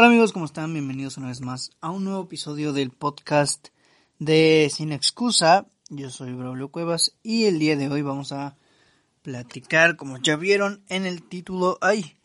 Hola 0.00 0.06
amigos, 0.06 0.32
¿cómo 0.32 0.44
están? 0.44 0.72
Bienvenidos 0.72 1.16
una 1.16 1.26
vez 1.26 1.40
más 1.40 1.72
a 1.80 1.90
un 1.90 2.04
nuevo 2.04 2.22
episodio 2.22 2.72
del 2.72 2.90
podcast 2.90 3.70
de 4.20 4.70
Sin 4.72 4.92
Excusa. 4.92 5.66
Yo 5.88 6.08
soy 6.10 6.34
Braulio 6.34 6.68
Cuevas 6.68 7.16
y 7.24 7.46
el 7.46 7.58
día 7.58 7.74
de 7.74 7.88
hoy 7.88 8.02
vamos 8.02 8.30
a 8.30 8.56
platicar, 9.22 9.96
como 9.96 10.18
ya 10.18 10.36
vieron 10.36 10.84
en 10.88 11.04
el 11.04 11.24
título. 11.24 11.78
¡Ay! 11.80 12.16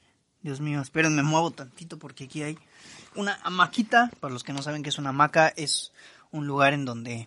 Dios 0.43 0.61
mío, 0.61 0.81
esperen, 0.81 1.15
me 1.15 1.23
muevo 1.23 1.49
tantito 1.49 1.97
porque 1.97 2.25
aquí 2.25 2.43
hay 2.43 2.59
una 3.15 3.39
hamaquita. 3.41 4.11
Para 4.19 4.31
los 4.31 4.43
que 4.43 4.53
no 4.53 4.61
saben 4.61 4.83
qué 4.83 4.89
es 4.89 4.99
una 4.99 5.09
hamaca, 5.09 5.47
es 5.47 5.93
un 6.29 6.45
lugar 6.45 6.73
en 6.73 6.85
donde 6.85 7.25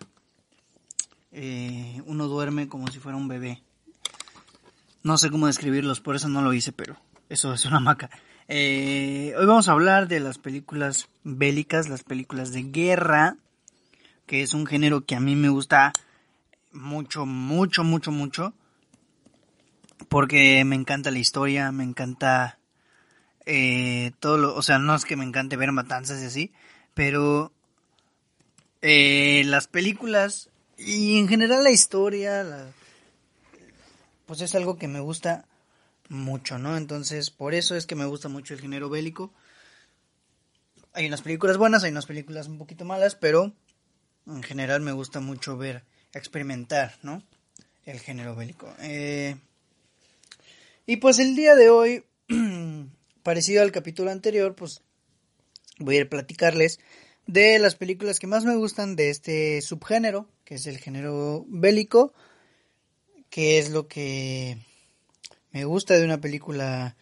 eh, 1.33 2.01
uno 2.05 2.27
duerme 2.29 2.69
como 2.69 2.87
si 2.87 2.99
fuera 2.99 3.17
un 3.17 3.27
bebé. 3.27 3.63
No 5.03 5.17
sé 5.17 5.29
cómo 5.29 5.47
describirlos, 5.47 5.99
por 5.99 6.15
eso 6.15 6.29
no 6.29 6.41
lo 6.41 6.53
hice, 6.53 6.71
pero 6.71 6.95
eso 7.27 7.53
es 7.53 7.65
una 7.65 7.77
hamaca. 7.79 8.09
Eh, 8.49 9.33
hoy 9.37 9.45
vamos 9.45 9.67
a 9.67 9.73
hablar 9.73 10.07
de 10.07 10.21
las 10.21 10.37
películas 10.37 11.09
bélicas, 11.25 11.89
las 11.89 12.03
películas 12.03 12.53
de 12.53 12.63
guerra, 12.63 13.35
que 14.25 14.41
es 14.41 14.53
un 14.53 14.65
género 14.65 15.05
que 15.05 15.15
a 15.15 15.19
mí 15.19 15.35
me 15.35 15.49
gusta 15.49 15.91
mucho, 16.71 17.25
mucho, 17.25 17.83
mucho, 17.83 18.11
mucho, 18.13 18.53
porque 20.07 20.63
me 20.63 20.77
encanta 20.77 21.11
la 21.11 21.19
historia, 21.19 21.73
me 21.73 21.83
encanta 21.83 22.57
eh, 23.45 24.11
todo 24.21 24.37
lo, 24.37 24.55
o 24.55 24.61
sea, 24.61 24.79
no 24.79 24.95
es 24.95 25.03
que 25.03 25.17
me 25.17 25.25
encante 25.25 25.57
ver 25.57 25.73
matanzas 25.73 26.21
y 26.21 26.27
así, 26.27 26.53
pero 26.93 27.51
eh, 28.81 29.43
las 29.45 29.67
películas 29.67 30.49
y 30.77 31.19
en 31.19 31.27
general 31.27 31.65
la 31.65 31.71
historia, 31.71 32.71
pues 34.25 34.39
es 34.39 34.55
algo 34.55 34.77
que 34.77 34.87
me 34.87 35.01
gusta 35.01 35.43
mucho, 36.09 36.57
¿no? 36.57 36.77
Entonces, 36.77 37.29
por 37.29 37.53
eso 37.53 37.75
es 37.75 37.85
que 37.85 37.95
me 37.95 38.05
gusta 38.05 38.29
mucho 38.29 38.53
el 38.53 38.61
género 38.61 38.89
bélico. 38.89 39.33
Hay 40.93 41.07
unas 41.07 41.21
películas 41.21 41.57
buenas, 41.57 41.83
hay 41.83 41.91
unas 41.91 42.05
películas 42.05 42.47
un 42.47 42.57
poquito 42.57 42.85
malas, 42.85 43.15
pero 43.15 43.53
en 44.25 44.43
general 44.43 44.81
me 44.81 44.91
gusta 44.91 45.19
mucho 45.19 45.57
ver, 45.57 45.83
experimentar, 46.13 46.97
¿no? 47.03 47.23
El 47.85 47.99
género 47.99 48.35
bélico. 48.35 48.73
Eh, 48.79 49.37
y 50.85 50.97
pues 50.97 51.19
el 51.19 51.35
día 51.35 51.55
de 51.55 51.69
hoy, 51.69 52.03
parecido 53.23 53.61
al 53.61 53.71
capítulo 53.71 54.11
anterior, 54.11 54.55
pues 54.55 54.81
voy 55.79 55.95
a 55.95 55.99
ir 55.99 56.05
a 56.07 56.09
platicarles 56.09 56.79
de 57.25 57.59
las 57.59 57.75
películas 57.75 58.19
que 58.19 58.27
más 58.27 58.45
me 58.45 58.55
gustan 58.55 58.95
de 58.95 59.09
este 59.09 59.61
subgénero, 59.61 60.27
que 60.45 60.55
es 60.55 60.65
el 60.65 60.77
género 60.77 61.45
bélico, 61.47 62.13
que 63.29 63.59
es 63.59 63.69
lo 63.69 63.87
que 63.87 64.57
me 65.57 65.65
gusta 65.65 65.95
de 65.95 66.05
una 66.05 66.21
película 66.21 66.95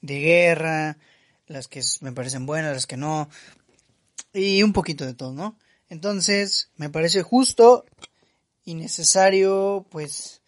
de 0.00 0.20
guerra, 0.20 0.96
las 1.48 1.66
que 1.66 1.82
me 2.02 2.12
parecen 2.12 2.46
buenas, 2.46 2.72
las 2.72 2.86
que 2.86 2.96
no, 2.96 3.28
y 4.32 4.62
un 4.62 4.72
poquito 4.72 5.04
de 5.04 5.14
todo, 5.14 5.32
¿no? 5.32 5.58
Entonces, 5.88 6.70
me 6.76 6.88
parece 6.88 7.24
justo 7.24 7.84
y 8.64 8.74
necesario, 8.74 9.86
pues, 9.90 10.40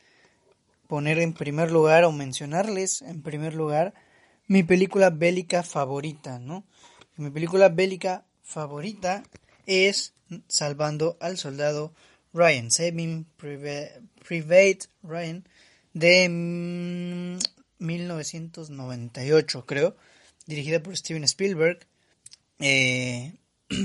poner 0.86 1.18
en 1.18 1.32
primer 1.32 1.72
lugar 1.72 2.04
o 2.04 2.12
mencionarles 2.12 3.02
en 3.02 3.22
primer 3.22 3.54
lugar 3.54 3.92
mi 4.46 4.62
película 4.62 5.10
bélica 5.10 5.64
favorita, 5.64 6.38
¿no? 6.38 6.64
Mi 7.16 7.30
película 7.30 7.70
bélica 7.70 8.24
favorita 8.44 9.24
es 9.66 10.14
Salvando 10.46 11.16
al 11.18 11.38
Soldado 11.38 11.92
Ryan, 12.32 12.70
Saving 12.70 13.26
Private 13.36 14.86
Ryan, 15.02 15.44
de 15.92 17.38
1998, 17.78 19.58
mm, 19.58 19.62
creo, 19.62 19.96
dirigida 20.46 20.82
por 20.82 20.96
Steven 20.96 21.24
Spielberg. 21.24 21.86
Eh, 22.58 23.34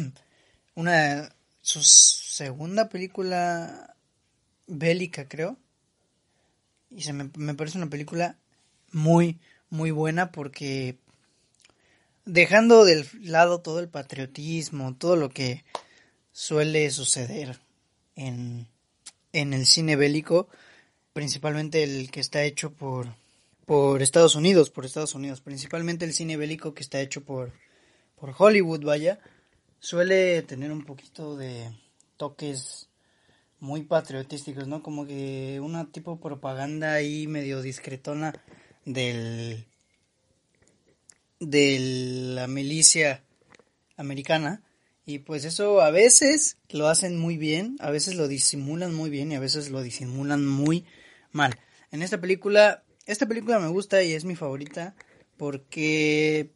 una 0.76 1.36
su 1.62 1.82
segunda 1.84 2.90
película 2.90 3.96
bélica, 4.68 5.28
creo. 5.28 5.58
Y 6.92 7.04
se 7.04 7.14
me, 7.14 7.30
me 7.36 7.56
parece 7.56 7.78
una 7.78 7.90
película 7.90 8.38
muy, 8.92 9.40
muy 9.70 9.92
buena 9.92 10.32
porque 10.32 10.98
dejando 12.26 12.86
del 12.86 13.08
lado 13.22 13.62
todo 13.62 13.80
el 13.80 13.90
patriotismo, 13.90 14.96
todo 14.96 15.16
lo 15.16 15.30
que 15.30 15.64
suele 16.32 16.90
suceder 16.92 17.60
en, 18.16 18.68
en 19.32 19.54
el 19.54 19.66
cine 19.66 19.96
bélico, 19.96 20.48
principalmente 21.14 21.84
el 21.84 22.10
que 22.10 22.20
está 22.20 22.44
hecho 22.44 22.74
por, 22.74 23.16
por 23.66 24.02
Estados 24.02 24.36
Unidos, 24.36 24.72
por 24.72 24.86
Estados 24.86 25.14
Unidos, 25.14 25.42
principalmente 25.42 26.06
el 26.06 26.14
cine 26.14 26.38
bélico 26.38 26.74
que 26.74 26.82
está 26.82 27.00
hecho 27.00 27.24
por, 27.24 27.54
por 28.20 28.34
Hollywood, 28.38 28.84
vaya, 28.84 29.20
suele 29.80 30.42
tener 30.42 30.72
un 30.72 30.84
poquito 30.84 31.38
de 31.38 31.72
toques 32.18 32.90
muy 33.60 33.84
patriotísticos, 33.84 34.68
¿no? 34.68 34.84
Como 34.84 35.06
que 35.06 35.60
una 35.62 35.90
tipo 35.92 36.20
propaganda 36.20 36.94
ahí 36.94 37.28
medio 37.28 37.62
discretona 37.62 38.34
del 38.84 39.66
de 41.40 41.78
la 42.36 42.48
milicia 42.48 43.24
americana. 43.98 44.62
Y 45.06 45.20
pues 45.20 45.44
eso 45.44 45.82
a 45.82 45.92
veces 45.92 46.58
lo 46.70 46.88
hacen 46.88 47.18
muy 47.18 47.38
bien, 47.38 47.76
a 47.80 47.92
veces 47.92 48.16
lo 48.16 48.28
disimulan 48.28 48.94
muy 48.94 49.10
bien 49.10 49.32
y 49.32 49.36
a 49.36 49.40
veces 49.40 49.70
lo 49.70 49.82
disimulan 49.82 50.46
muy 50.46 50.86
mal. 51.34 51.60
En 51.92 52.02
esta 52.02 52.22
película, 52.22 52.84
esta 53.06 53.28
película 53.28 53.60
me 53.60 53.68
gusta 53.68 54.02
y 54.04 54.14
es 54.14 54.24
mi 54.24 54.36
favorita 54.36 54.96
porque 55.38 56.52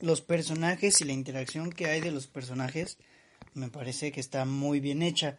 los 0.00 0.20
personajes 0.22 1.00
y 1.00 1.04
la 1.04 1.12
interacción 1.12 1.70
que 1.70 1.86
hay 1.86 2.00
de 2.00 2.12
los 2.12 2.26
personajes 2.26 2.98
me 3.54 3.68
parece 3.68 4.12
que 4.12 4.20
está 4.20 4.44
muy 4.44 4.80
bien 4.80 5.02
hecha. 5.02 5.38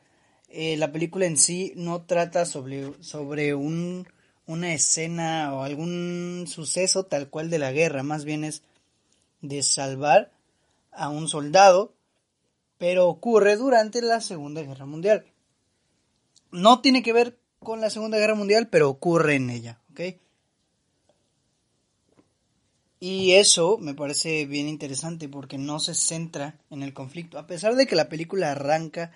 Eh, 0.49 0.77
la 0.77 0.91
película 0.91 1.25
en 1.25 1.37
sí 1.37 1.73
no 1.75 2.01
trata 2.03 2.45
sobre, 2.45 2.93
sobre 3.01 3.55
un, 3.55 4.07
una 4.45 4.73
escena 4.73 5.53
o 5.53 5.63
algún 5.63 6.45
suceso 6.47 7.05
tal 7.05 7.29
cual 7.29 7.49
de 7.49 7.59
la 7.59 7.71
guerra, 7.71 8.03
más 8.03 8.25
bien 8.25 8.43
es 8.43 8.63
de 9.41 9.63
salvar 9.63 10.31
a 10.91 11.09
un 11.09 11.27
soldado, 11.27 11.93
pero 12.77 13.07
ocurre 13.07 13.55
durante 13.55 14.01
la 14.01 14.21
Segunda 14.21 14.61
Guerra 14.61 14.85
Mundial. 14.85 15.25
No 16.51 16.81
tiene 16.81 17.03
que 17.03 17.13
ver 17.13 17.38
con 17.59 17.81
la 17.81 17.89
Segunda 17.89 18.17
Guerra 18.17 18.35
Mundial, 18.35 18.69
pero 18.69 18.89
ocurre 18.89 19.35
en 19.35 19.49
ella, 19.49 19.79
¿ok? 19.91 20.01
Y 23.01 23.31
eso 23.33 23.77
me 23.77 23.93
parece 23.93 24.45
bien 24.45 24.67
interesante 24.67 25.29
porque 25.29 25.57
no 25.57 25.79
se 25.79 25.93
centra 25.93 26.59
en 26.69 26.83
el 26.83 26.93
conflicto, 26.93 27.37
a 27.37 27.47
pesar 27.47 27.75
de 27.75 27.87
que 27.87 27.95
la 27.95 28.09
película 28.09 28.51
arranca 28.51 29.11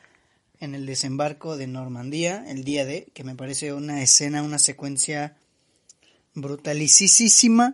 en 0.59 0.75
el 0.75 0.85
desembarco 0.85 1.57
de 1.57 1.67
Normandía, 1.67 2.45
el 2.47 2.63
día 2.63 2.85
de, 2.85 3.07
que 3.13 3.25
me 3.25 3.35
parece 3.35 3.73
una 3.73 4.01
escena, 4.01 4.41
una 4.41 4.59
secuencia 4.59 5.35
brutalicísima, 6.33 7.73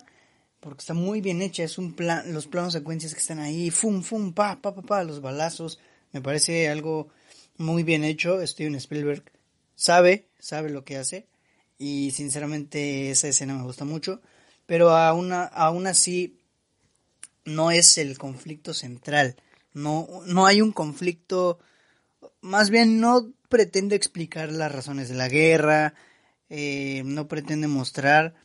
porque 0.60 0.80
está 0.80 0.96
muy 0.96 1.22
bien 1.22 1.44
hecha, 1.44 1.64
es 1.64 1.78
un 1.78 1.94
plan, 1.94 2.34
los 2.34 2.48
planos 2.48 2.74
secuencias 2.74 3.14
que 3.14 3.22
están 3.22 3.40
ahí, 3.40 3.70
fum, 3.70 4.02
fum, 4.02 4.34
pa, 4.34 4.60
pa, 4.62 4.74
pa, 4.74 4.82
pa, 4.82 5.04
los 5.04 5.22
balazos, 5.22 5.80
me 6.12 6.22
parece 6.22 6.70
algo 6.70 7.10
muy 7.58 7.84
bien 7.84 8.04
hecho, 8.04 8.46
Steven 8.46 8.76
Spielberg 8.76 9.24
sabe, 9.76 10.29
sabe 10.40 10.70
lo 10.70 10.84
que 10.84 10.98
hace 10.98 11.28
y 11.78 12.12
sinceramente 12.12 13.12
esa 13.12 13.28
escena 13.28 13.56
me 13.56 13.64
gusta 13.64 13.86
mucho, 13.86 14.22
pero 14.66 14.92
aún, 14.92 15.32
aún 15.32 15.88
así 15.88 16.38
no 17.46 17.72
es 17.72 17.98
el 17.98 18.18
conflicto 18.18 18.74
central, 18.74 19.36
no, 19.74 20.08
no 20.26 20.46
hay 20.46 20.62
un 20.62 20.72
conflicto, 20.72 21.60
más 22.42 22.70
bien 22.70 23.00
no 23.00 23.32
pretende 23.48 23.96
explicar 23.96 24.52
las 24.52 24.72
razones 24.72 25.10
de 25.10 25.16
la 25.16 25.30
guerra, 25.30 25.94
eh, 26.50 27.04
no 27.06 27.28
pretende 27.28 27.68
mostrar 27.68 28.36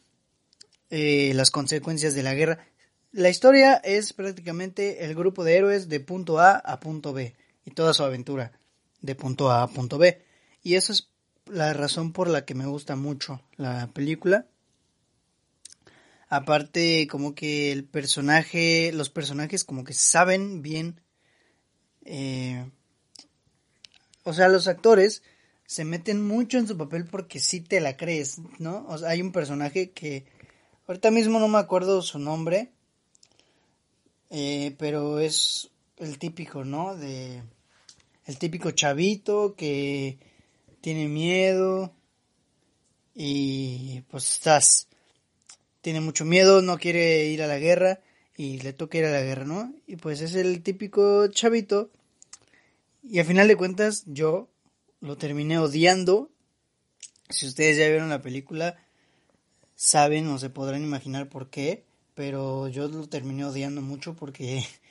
eh, 0.90 1.32
las 1.35 1.50
consecuencias 1.50 2.14
de 2.14 2.23
la 2.23 2.35
guerra. 2.35 2.67
La 3.12 3.31
historia 3.31 3.75
es 3.76 4.12
prácticamente 4.12 5.05
el 5.05 5.14
grupo 5.14 5.44
de 5.44 5.56
héroes 5.56 5.88
de 5.88 6.00
punto 6.00 6.38
A 6.38 6.56
a 6.56 6.81
punto 6.81 7.12
B 7.12 7.35
y 7.64 7.70
toda 7.70 7.94
su 7.94 8.02
aventura 8.02 8.52
de 9.00 9.14
punto 9.14 9.50
A 9.50 9.62
a 9.62 9.69
punto 9.69 9.99
B. 9.99 10.23
Y 10.62 10.75
eso 10.75 10.93
es 10.93 11.11
la 11.46 11.73
razón 11.73 12.12
por 12.12 12.29
la 12.29 12.44
que 12.44 12.55
me 12.55 12.67
gusta 12.67 12.96
mucho 12.96 13.43
la 13.56 13.88
película. 13.93 14.46
Aparte, 16.29 17.06
como 17.08 17.35
que 17.35 17.70
el 17.70 17.85
personaje, 17.85 18.93
los 18.93 19.11
personajes 19.11 19.64
como 19.64 19.85
que 19.85 19.93
saben 19.93 20.62
bien, 20.62 21.00
eh, 22.05 22.69
o 24.25 24.32
sea, 24.32 24.49
los 24.49 24.67
actores 24.67 25.23
se 25.67 25.85
meten 25.85 26.26
mucho 26.26 26.58
en 26.58 26.67
su 26.67 26.76
papel 26.76 27.06
porque 27.06 27.41
sí 27.41 27.61
te 27.61 27.81
la 27.81 27.97
crees, 27.97 28.38
¿no? 28.58 28.85
O 28.88 28.99
sea, 28.99 29.11
hay 29.11 29.23
un 29.23 29.32
personaje 29.32 29.90
que, 29.93 30.26
ahorita 30.87 31.11
mismo 31.11 31.38
no 31.38 31.49
me 31.49 31.58
acuerdo 31.58 32.02
su 32.02 32.19
nombre, 32.19 32.73
eh, 34.31 34.75
pero 34.79 35.20
es 35.20 35.70
el 35.99 36.19
típico, 36.19 36.64
¿no? 36.64 36.97
De, 36.97 37.43
el 38.26 38.38
típico 38.38 38.70
chavito 38.73 39.55
que 39.55 40.19
tiene 40.84 41.08
miedo 41.08 41.94
y 43.14 44.02
pues 44.10 44.34
estás, 44.34 44.86
tiene 45.81 46.02
mucho 46.02 46.26
miedo, 46.26 46.60
no 46.60 46.76
quiere 46.76 47.25
ir 47.25 47.42
a 47.42 47.46
la 47.46 47.56
guerra 47.56 48.00
y 48.36 48.58
le 48.58 48.75
toca 48.75 48.98
ir 48.98 49.06
a 49.06 49.10
la 49.10 49.22
guerra, 49.22 49.46
¿no? 49.46 49.72
Y 49.86 49.96
pues 49.96 50.20
es 50.20 50.34
el 50.34 50.62
típico 50.62 51.26
chavito. 51.28 51.88
Y 53.02 53.19
a 53.19 53.25
final 53.25 53.48
de 53.48 53.56
cuentas 53.56 54.04
yo 54.04 54.50
lo 55.00 55.16
terminé 55.16 55.58
odiando. 55.58 56.28
Si 57.30 57.46
ustedes 57.46 57.78
ya 57.78 57.88
vieron 57.88 58.10
la 58.10 58.20
película, 58.20 58.76
saben 59.76 60.26
o 60.26 60.38
se 60.38 60.50
podrán 60.50 60.82
imaginar 60.82 61.30
por 61.30 61.48
qué. 61.48 61.87
Pero 62.14 62.69
yo 62.69 62.88
lo 62.88 63.08
terminé 63.08 63.46
odiando 63.46 63.80
mucho 63.80 64.16
porque 64.16 64.66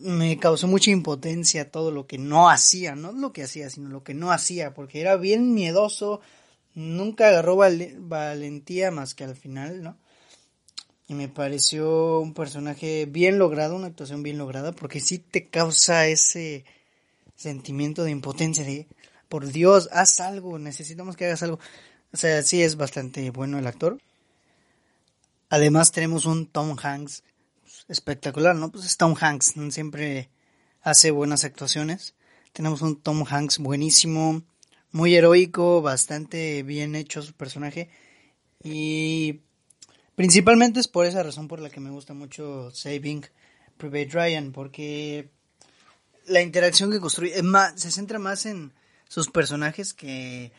me 0.00 0.38
causó 0.38 0.66
mucha 0.66 0.90
impotencia 0.90 1.70
todo 1.70 1.90
lo 1.90 2.06
que 2.06 2.18
no 2.18 2.50
hacía, 2.50 2.94
no 2.94 3.12
lo 3.12 3.32
que 3.32 3.44
hacía, 3.44 3.70
sino 3.70 3.88
lo 3.88 4.02
que 4.02 4.14
no 4.14 4.32
hacía, 4.32 4.74
porque 4.74 5.00
era 5.00 5.16
bien 5.16 5.54
miedoso, 5.54 6.20
nunca 6.74 7.28
agarró 7.28 7.56
valentía 7.56 8.90
más 8.90 9.14
que 9.14 9.24
al 9.24 9.36
final, 9.36 9.82
¿no? 9.82 9.96
Y 11.08 11.14
me 11.14 11.28
pareció 11.28 12.20
un 12.20 12.34
personaje 12.34 13.06
bien 13.06 13.38
logrado, 13.38 13.74
una 13.74 13.88
actuación 13.88 14.22
bien 14.22 14.38
lograda, 14.38 14.72
porque 14.72 15.00
sí 15.00 15.18
te 15.18 15.48
causa 15.48 16.06
ese 16.06 16.64
sentimiento 17.34 18.04
de 18.04 18.12
impotencia, 18.12 18.64
de, 18.64 18.86
por 19.28 19.46
Dios, 19.46 19.88
haz 19.92 20.20
algo, 20.20 20.58
necesitamos 20.58 21.16
que 21.16 21.26
hagas 21.26 21.42
algo. 21.42 21.58
O 22.12 22.16
sea, 22.16 22.42
sí 22.42 22.62
es 22.62 22.76
bastante 22.76 23.30
bueno 23.30 23.58
el 23.58 23.66
actor. 23.66 23.98
Además 25.48 25.90
tenemos 25.90 26.26
un 26.26 26.46
Tom 26.46 26.76
Hanks 26.80 27.24
espectacular, 27.90 28.54
¿no? 28.54 28.70
Pues 28.70 28.86
es 28.86 28.96
Tom 28.96 29.14
Hanks, 29.20 29.54
siempre 29.70 30.30
hace 30.80 31.10
buenas 31.10 31.44
actuaciones. 31.44 32.14
Tenemos 32.52 32.82
un 32.82 33.00
Tom 33.00 33.24
Hanks 33.28 33.58
buenísimo, 33.58 34.42
muy 34.92 35.14
heroico, 35.14 35.82
bastante 35.82 36.62
bien 36.62 36.94
hecho 36.94 37.20
su 37.20 37.32
personaje. 37.34 37.90
Y 38.62 39.40
principalmente 40.14 40.80
es 40.80 40.88
por 40.88 41.06
esa 41.06 41.22
razón 41.22 41.48
por 41.48 41.60
la 41.60 41.70
que 41.70 41.80
me 41.80 41.90
gusta 41.90 42.14
mucho 42.14 42.70
Saving 42.70 43.26
Private 43.76 44.10
Ryan, 44.12 44.52
porque 44.52 45.30
la 46.26 46.42
interacción 46.42 46.90
que 46.92 47.00
construye 47.00 47.42
más, 47.42 47.80
se 47.80 47.90
centra 47.90 48.18
más 48.18 48.46
en 48.46 48.72
sus 49.08 49.28
personajes 49.28 49.94
que 49.94 50.52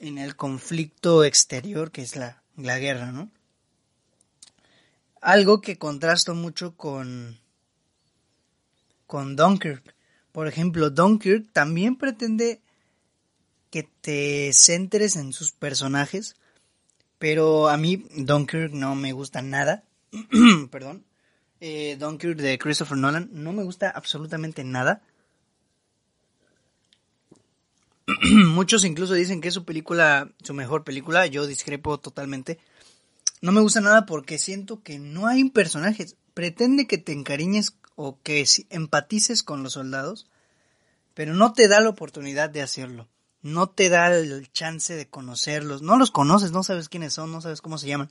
en 0.00 0.18
el 0.18 0.36
conflicto 0.36 1.22
exterior 1.22 1.92
que 1.92 2.02
es 2.02 2.16
la, 2.16 2.42
la 2.56 2.78
guerra, 2.78 3.12
¿no? 3.12 3.30
Algo 5.22 5.60
que 5.60 5.78
contrasta 5.78 6.34
mucho 6.34 6.76
con, 6.76 7.38
con 9.06 9.36
Dunkirk. 9.36 9.94
Por 10.32 10.48
ejemplo, 10.48 10.90
Dunkirk 10.90 11.50
también 11.52 11.96
pretende 11.96 12.60
que 13.70 13.88
te 14.02 14.52
centres 14.52 15.16
en 15.16 15.32
sus 15.32 15.52
personajes, 15.52 16.36
pero 17.18 17.68
a 17.68 17.76
mí 17.76 18.04
Dunkirk 18.16 18.72
no 18.72 18.94
me 18.94 19.12
gusta 19.12 19.40
nada. 19.40 19.84
Perdón. 20.70 21.04
Eh, 21.60 21.96
Dunkirk 21.98 22.38
de 22.38 22.58
Christopher 22.58 22.98
Nolan 22.98 23.30
no 23.32 23.52
me 23.52 23.62
gusta 23.62 23.88
absolutamente 23.88 24.64
nada. 24.64 25.02
Muchos 28.48 28.84
incluso 28.84 29.14
dicen 29.14 29.40
que 29.40 29.48
es 29.48 29.54
su 29.54 29.64
película, 29.64 30.32
su 30.42 30.52
mejor 30.52 30.82
película. 30.82 31.26
Yo 31.26 31.46
discrepo 31.46 31.98
totalmente. 31.98 32.58
No 33.42 33.50
me 33.50 33.60
gusta 33.60 33.80
nada 33.80 34.06
porque 34.06 34.38
siento 34.38 34.82
que 34.82 35.00
no 35.00 35.26
hay 35.26 35.50
personajes. 35.50 36.16
Pretende 36.32 36.86
que 36.86 36.96
te 36.96 37.12
encariñes 37.12 37.76
o 37.96 38.20
que 38.22 38.46
empatices 38.70 39.42
con 39.42 39.64
los 39.64 39.72
soldados, 39.74 40.28
pero 41.12 41.34
no 41.34 41.52
te 41.52 41.66
da 41.66 41.80
la 41.80 41.88
oportunidad 41.88 42.50
de 42.50 42.62
hacerlo. 42.62 43.08
No 43.42 43.68
te 43.68 43.88
da 43.88 44.14
el 44.16 44.50
chance 44.52 44.94
de 44.94 45.10
conocerlos. 45.10 45.82
No 45.82 45.98
los 45.98 46.12
conoces, 46.12 46.52
no 46.52 46.62
sabes 46.62 46.88
quiénes 46.88 47.14
son, 47.14 47.32
no 47.32 47.40
sabes 47.40 47.60
cómo 47.60 47.78
se 47.78 47.88
llaman. 47.88 48.10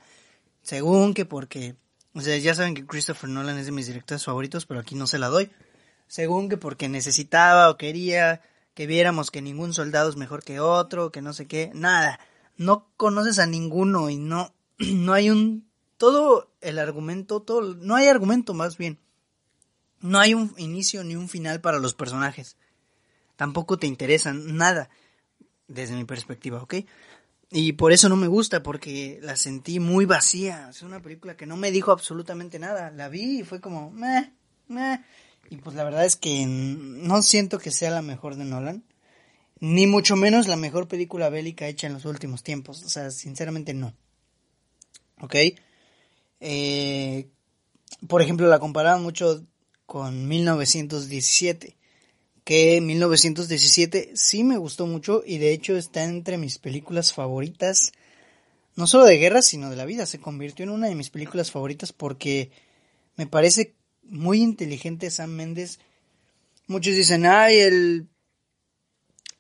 Según 0.62 1.14
que 1.14 1.26
porque... 1.26 1.76
O 2.14 2.20
sea, 2.20 2.38
ya 2.38 2.54
saben 2.54 2.76
que 2.76 2.86
Christopher 2.86 3.30
Nolan 3.30 3.58
es 3.58 3.68
de 3.68 3.72
mis 3.72 3.88
directores 3.88 4.26
favoritos, 4.26 4.66
pero 4.66 4.82
aquí 4.82 4.96
no 4.96 5.08
se 5.08 5.18
la 5.18 5.30
doy. 5.30 5.50
Según 6.08 6.50
que 6.50 6.58
porque 6.58 6.90
necesitaba 6.90 7.70
o 7.70 7.78
quería 7.78 8.42
que 8.74 8.86
viéramos 8.86 9.32
que 9.32 9.42
ningún 9.42 9.74
soldado 9.74 10.10
es 10.10 10.18
mejor 10.18 10.44
que 10.44 10.60
otro, 10.60 11.10
que 11.10 11.22
no 11.22 11.32
sé 11.32 11.48
qué. 11.48 11.72
Nada. 11.74 12.20
No 12.58 12.92
conoces 12.98 13.40
a 13.40 13.46
ninguno 13.46 14.10
y 14.10 14.18
no 14.18 14.54
no 14.94 15.14
hay 15.14 15.30
un 15.30 15.70
todo 15.98 16.52
el 16.62 16.80
argumento, 16.80 17.42
todo 17.42 17.76
no 17.76 17.96
hay 17.96 18.08
argumento 18.08 18.54
más 18.54 18.78
bien. 18.78 19.00
No 20.00 20.20
hay 20.20 20.34
un 20.34 20.54
inicio 20.58 21.04
ni 21.04 21.16
un 21.16 21.30
final 21.30 21.62
para 21.62 21.78
los 21.78 21.94
personajes. 21.94 22.58
Tampoco 23.36 23.78
te 23.78 23.88
interesan 23.88 24.58
nada 24.58 24.90
desde 25.68 25.96
mi 25.96 26.06
perspectiva, 26.06 26.62
¿ok? 26.62 26.76
Y 27.52 27.74
por 27.74 27.92
eso 27.92 28.08
no 28.08 28.16
me 28.16 28.28
gusta, 28.28 28.64
porque 28.64 29.20
la 29.22 29.36
sentí 29.36 29.80
muy 29.80 30.06
vacía. 30.06 30.70
Es 30.70 30.82
una 30.84 31.02
película 31.02 31.36
que 31.36 31.46
no 31.46 31.58
me 31.58 31.70
dijo 31.70 31.92
absolutamente 31.92 32.60
nada. 32.60 32.92
La 32.92 33.10
vi 33.10 33.42
y 33.42 33.44
fue 33.44 33.60
como, 33.60 33.92
meh, 33.92 34.32
meh. 34.70 35.04
Y 35.50 35.58
pues 35.58 35.76
la 35.76 35.84
verdad 35.84 36.06
es 36.06 36.16
que 36.16 36.46
no 36.48 37.22
siento 37.22 37.60
que 37.60 37.72
sea 37.72 37.92
la 37.92 38.02
mejor 38.02 38.38
de 38.38 38.46
Nolan. 38.46 38.84
Ni 39.60 39.86
mucho 39.86 40.16
menos 40.16 40.48
la 40.48 40.56
mejor 40.56 40.88
película 40.88 41.30
bélica 41.30 41.68
hecha 41.68 41.88
en 41.88 41.94
los 41.94 42.06
últimos 42.06 42.42
tiempos. 42.42 42.84
O 42.84 42.90
sea, 42.90 43.12
sinceramente 43.12 43.74
no. 43.74 43.94
¿Ok? 45.22 45.36
Eh, 46.40 47.30
por 48.08 48.22
ejemplo, 48.22 48.48
la 48.48 48.60
comparaban 48.60 49.04
mucho 49.04 49.46
con 49.86 50.28
1917, 50.28 51.78
que 52.44 52.82
1917 52.82 54.12
sí 54.16 54.44
me 54.44 54.58
gustó 54.58 54.88
mucho 54.88 55.24
y 55.26 55.38
de 55.38 55.54
hecho 55.54 55.78
está 55.78 56.04
entre 56.04 56.38
mis 56.38 56.58
películas 56.58 57.14
favoritas, 57.14 57.92
no 58.76 58.88
solo 58.88 59.06
de 59.06 59.18
guerra, 59.18 59.42
sino 59.42 59.70
de 59.70 59.76
la 59.76 59.86
vida. 59.86 60.06
Se 60.06 60.20
convirtió 60.20 60.64
en 60.64 60.72
una 60.72 60.88
de 60.88 60.96
mis 60.96 61.10
películas 61.10 61.52
favoritas 61.52 61.94
porque 61.94 62.52
me 63.16 63.28
parece 63.28 63.76
muy 64.04 64.42
inteligente 64.42 65.12
Sam 65.12 65.32
Mendes. 65.32 65.80
Muchos 66.68 66.96
dicen, 66.96 67.26
ay, 67.26 67.60
el, 67.60 68.08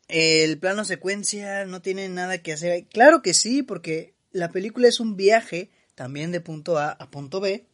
el 0.10 0.60
plano 0.60 0.86
secuencia 0.86 1.66
no 1.66 1.82
tiene 1.82 2.10
nada 2.10 2.40
que 2.40 2.54
hacer. 2.54 2.86
Claro 2.88 3.22
que 3.22 3.34
sí, 3.34 3.64
porque 3.64 4.14
la 4.32 4.52
película 4.52 4.88
es 4.88 5.00
un 5.00 5.16
viaje 5.16 5.70
también 5.96 6.32
de 6.32 6.42
punto 6.42 6.78
A 6.78 6.92
a 6.92 7.10
punto 7.10 7.40
B 7.40 7.66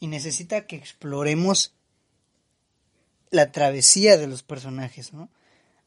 y 0.00 0.06
necesita 0.06 0.66
que 0.66 0.76
exploremos 0.76 1.74
la 3.30 3.52
travesía 3.52 4.16
de 4.16 4.26
los 4.26 4.42
personajes, 4.42 5.12
¿no? 5.12 5.30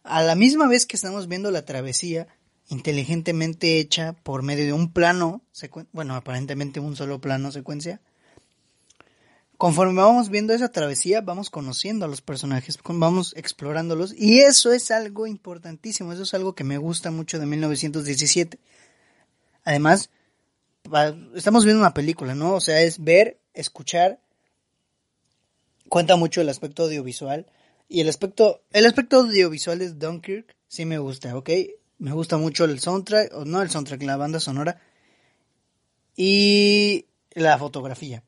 A 0.03 0.21
la 0.23 0.35
misma 0.35 0.67
vez 0.67 0.85
que 0.85 0.95
estamos 0.95 1.27
viendo 1.27 1.51
la 1.51 1.65
travesía 1.65 2.27
inteligentemente 2.69 3.79
hecha 3.79 4.13
por 4.13 4.41
medio 4.41 4.65
de 4.65 4.73
un 4.73 4.91
plano, 4.91 5.41
bueno, 5.91 6.15
aparentemente 6.15 6.79
un 6.79 6.95
solo 6.95 7.19
plano 7.19 7.51
secuencia, 7.51 8.01
conforme 9.57 10.01
vamos 10.01 10.29
viendo 10.29 10.53
esa 10.53 10.71
travesía, 10.71 11.21
vamos 11.21 11.49
conociendo 11.49 12.05
a 12.05 12.07
los 12.07 12.21
personajes, 12.21 12.79
vamos 12.83 13.33
explorándolos, 13.37 14.13
y 14.17 14.39
eso 14.39 14.73
es 14.73 14.91
algo 14.91 15.27
importantísimo, 15.27 16.13
eso 16.13 16.23
es 16.23 16.33
algo 16.33 16.55
que 16.55 16.63
me 16.63 16.77
gusta 16.77 17.11
mucho 17.11 17.39
de 17.39 17.45
1917. 17.45 18.59
Además, 19.65 20.09
estamos 21.35 21.65
viendo 21.65 21.81
una 21.81 21.93
película, 21.93 22.35
¿no? 22.35 22.53
O 22.53 22.61
sea, 22.61 22.81
es 22.81 23.03
ver, 23.03 23.41
escuchar, 23.53 24.21
cuenta 25.89 26.15
mucho 26.15 26.39
el 26.39 26.47
aspecto 26.49 26.83
audiovisual. 26.83 27.47
Y 27.89 27.99
el 28.01 28.09
aspecto, 28.09 28.61
el 28.71 28.85
aspecto 28.85 29.17
audiovisual 29.17 29.79
de 29.79 29.91
Dunkirk 29.91 30.55
sí 30.67 30.85
me 30.85 30.99
gusta, 30.99 31.35
¿ok? 31.35 31.49
Me 31.97 32.13
gusta 32.13 32.37
mucho 32.37 32.63
el 32.65 32.79
soundtrack, 32.79 33.33
no 33.45 33.61
el 33.61 33.69
soundtrack, 33.69 34.03
la 34.03 34.17
banda 34.17 34.39
sonora. 34.39 34.81
Y 36.15 37.07
la 37.31 37.57
fotografía. 37.57 38.23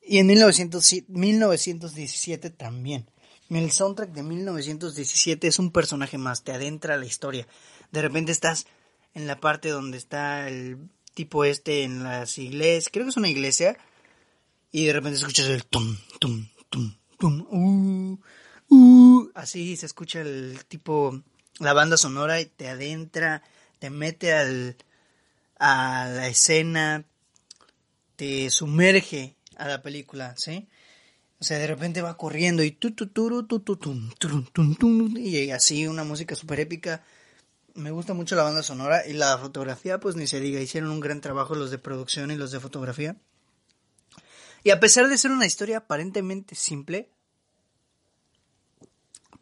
Y 0.00 0.18
en 0.18 0.26
1917 0.26 2.50
también. 2.50 3.10
El 3.50 3.70
soundtrack 3.70 4.10
de 4.10 4.22
1917 4.22 5.46
es 5.46 5.58
un 5.58 5.70
personaje 5.70 6.16
más, 6.18 6.44
te 6.44 6.52
adentra 6.52 6.94
a 6.94 6.98
la 6.98 7.06
historia. 7.06 7.46
De 7.92 8.02
repente 8.02 8.32
estás 8.32 8.66
en 9.14 9.26
la 9.26 9.40
parte 9.40 9.68
donde 9.70 9.96
está 9.96 10.48
el 10.48 10.78
tipo 11.14 11.44
este 11.44 11.84
en 11.84 12.02
las 12.02 12.36
iglesias, 12.38 12.90
creo 12.92 13.06
que 13.06 13.10
es 13.10 13.16
una 13.16 13.28
iglesia, 13.28 13.76
y 14.72 14.86
de 14.86 14.92
repente 14.92 15.18
escuchas 15.18 15.46
el 15.46 15.64
tum, 15.64 15.96
tum, 16.18 16.48
tum, 16.68 16.96
tum, 17.18 17.46
uh, 17.50 18.18
uh, 18.68 19.30
así 19.34 19.76
se 19.76 19.86
escucha 19.86 20.20
el 20.20 20.64
tipo, 20.66 21.22
la 21.60 21.72
banda 21.72 21.96
sonora 21.96 22.40
y 22.40 22.46
te 22.46 22.68
adentra, 22.68 23.42
te 23.78 23.90
mete 23.90 24.32
al, 24.32 24.76
a 25.58 26.08
la 26.12 26.26
escena, 26.26 27.04
te 28.16 28.50
sumerge 28.50 29.36
a 29.56 29.68
la 29.68 29.82
película, 29.82 30.34
¿sí? 30.36 30.68
O 31.38 31.44
sea, 31.44 31.58
de 31.58 31.66
repente 31.66 32.02
va 32.02 32.16
corriendo 32.16 32.62
y 32.62 32.70
tu 32.70 32.92
tu 32.92 33.06
tu 33.08 33.46
tu 33.46 33.60
tu 33.60 34.74
tu 34.74 35.18
y 35.18 35.50
así 35.50 35.86
una 35.86 36.02
música 36.02 36.34
súper 36.34 36.60
épica 36.60 37.04
me 37.74 37.90
gusta 37.90 38.14
mucho 38.14 38.36
la 38.36 38.44
banda 38.44 38.62
sonora 38.62 39.06
y 39.06 39.12
la 39.12 39.36
fotografía, 39.38 39.98
pues 39.98 40.16
ni 40.16 40.26
se 40.26 40.40
diga, 40.40 40.60
hicieron 40.60 40.90
un 40.90 41.00
gran 41.00 41.20
trabajo 41.20 41.54
los 41.54 41.70
de 41.70 41.78
producción 41.78 42.30
y 42.30 42.36
los 42.36 42.52
de 42.52 42.60
fotografía. 42.60 43.16
Y 44.62 44.70
a 44.70 44.80
pesar 44.80 45.08
de 45.08 45.18
ser 45.18 45.30
una 45.30 45.46
historia 45.46 45.78
aparentemente 45.78 46.54
simple, 46.54 47.10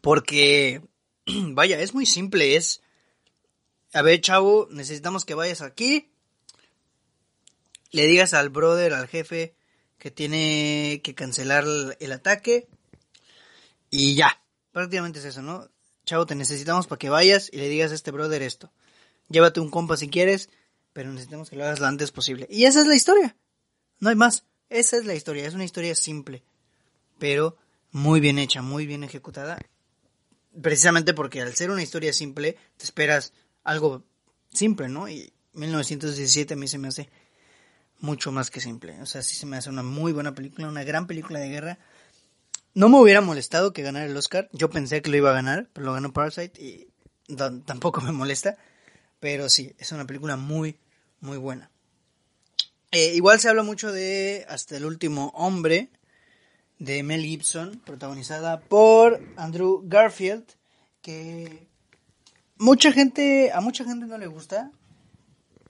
porque, 0.01 0.81
vaya, 1.25 1.79
es 1.79 1.93
muy 1.93 2.05
simple, 2.05 2.55
es, 2.55 2.81
a 3.93 4.01
ver, 4.01 4.19
chavo, 4.19 4.67
necesitamos 4.71 5.25
que 5.25 5.35
vayas 5.35 5.61
aquí, 5.61 6.11
le 7.91 8.07
digas 8.07 8.33
al 8.33 8.49
brother, 8.49 8.93
al 8.93 9.07
jefe, 9.07 9.55
que 9.99 10.11
tiene 10.11 11.01
que 11.03 11.15
cancelar 11.15 11.65
el 11.99 12.11
ataque 12.11 12.67
y 13.89 14.15
ya, 14.15 14.41
prácticamente 14.71 15.19
es 15.19 15.25
eso, 15.25 15.41
¿no? 15.41 15.69
Chavo, 16.05 16.25
te 16.25 16.35
necesitamos 16.35 16.87
para 16.87 16.99
que 16.99 17.09
vayas 17.09 17.49
y 17.51 17.57
le 17.57 17.69
digas 17.69 17.91
a 17.91 17.95
este 17.95 18.11
brother 18.11 18.41
esto. 18.41 18.71
Llévate 19.29 19.59
un 19.59 19.69
compa 19.69 19.97
si 19.97 20.09
quieres, 20.09 20.49
pero 20.91 21.11
necesitamos 21.11 21.49
que 21.49 21.55
lo 21.55 21.63
hagas 21.63 21.79
lo 21.79 21.87
antes 21.87 22.11
posible. 22.11 22.47
Y 22.49 22.65
esa 22.65 22.81
es 22.81 22.87
la 22.87 22.95
historia. 22.95 23.35
No 23.99 24.09
hay 24.09 24.15
más. 24.15 24.45
Esa 24.69 24.97
es 24.97 25.05
la 25.05 25.15
historia. 25.15 25.47
Es 25.47 25.53
una 25.53 25.65
historia 25.65 25.95
simple, 25.95 26.43
pero 27.19 27.57
muy 27.91 28.19
bien 28.19 28.39
hecha, 28.39 28.61
muy 28.61 28.85
bien 28.85 29.03
ejecutada. 29.03 29.57
Precisamente 30.61 31.13
porque 31.13 31.41
al 31.41 31.55
ser 31.55 31.71
una 31.71 31.83
historia 31.83 32.11
simple, 32.11 32.57
te 32.77 32.83
esperas 32.83 33.33
algo 33.63 34.03
simple, 34.51 34.89
¿no? 34.89 35.07
Y 35.07 35.31
1917 35.53 36.53
a 36.53 36.57
mí 36.57 36.67
se 36.67 36.77
me 36.77 36.89
hace 36.89 37.09
mucho 37.99 38.31
más 38.31 38.51
que 38.51 38.59
simple. 38.59 39.01
O 39.01 39.05
sea, 39.05 39.21
sí 39.21 39.35
se 39.35 39.45
me 39.45 39.57
hace 39.57 39.69
una 39.69 39.83
muy 39.83 40.11
buena 40.11 40.35
película, 40.35 40.67
una 40.67 40.83
gran 40.83 41.07
película 41.07 41.39
de 41.39 41.49
guerra. 41.49 41.79
No 42.75 42.89
me 42.89 42.99
hubiera 42.99 43.21
molestado 43.21 43.71
que 43.73 43.83
ganara 43.83 44.05
el 44.05 44.17
Oscar. 44.17 44.49
Yo 44.51 44.69
pensé 44.69 45.01
que 45.01 45.11
lo 45.11 45.17
iba 45.17 45.29
a 45.29 45.33
ganar, 45.33 45.69
pero 45.73 45.85
lo 45.85 45.93
ganó 45.93 46.11
Parasite 46.11 46.61
y 46.61 46.87
tampoco 47.65 48.01
me 48.01 48.11
molesta. 48.11 48.57
Pero 49.19 49.47
sí, 49.49 49.73
es 49.77 49.91
una 49.91 50.05
película 50.05 50.37
muy, 50.37 50.77
muy 51.21 51.37
buena. 51.37 51.69
Eh, 52.91 53.13
igual 53.15 53.39
se 53.39 53.49
habla 53.49 53.63
mucho 53.63 53.91
de 53.91 54.45
Hasta 54.49 54.77
el 54.77 54.85
último 54.85 55.31
hombre, 55.35 55.89
de 56.79 57.01
Mel 57.01 57.23
Gibson, 57.23 57.81
protagonizada 57.85 58.59
por 58.59 59.21
Andrew 59.37 59.81
Garfield, 59.85 60.43
que 61.01 61.67
mucha 62.57 62.91
gente, 62.91 63.51
a 63.53 63.61
mucha 63.61 63.85
gente 63.85 64.05
no 64.05 64.17
le 64.17 64.27
gusta, 64.27 64.71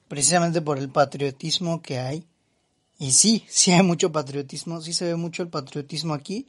precisamente 0.08 0.60
por 0.60 0.78
el 0.78 0.88
patriotismo 0.88 1.82
que 1.82 1.98
hay. 1.98 2.26
Y 2.98 3.12
sí, 3.12 3.44
sí 3.48 3.72
hay 3.72 3.82
mucho 3.82 4.12
patriotismo, 4.12 4.80
sí 4.80 4.92
se 4.92 5.04
ve 5.06 5.16
mucho 5.16 5.42
el 5.42 5.48
patriotismo 5.48 6.14
aquí, 6.14 6.48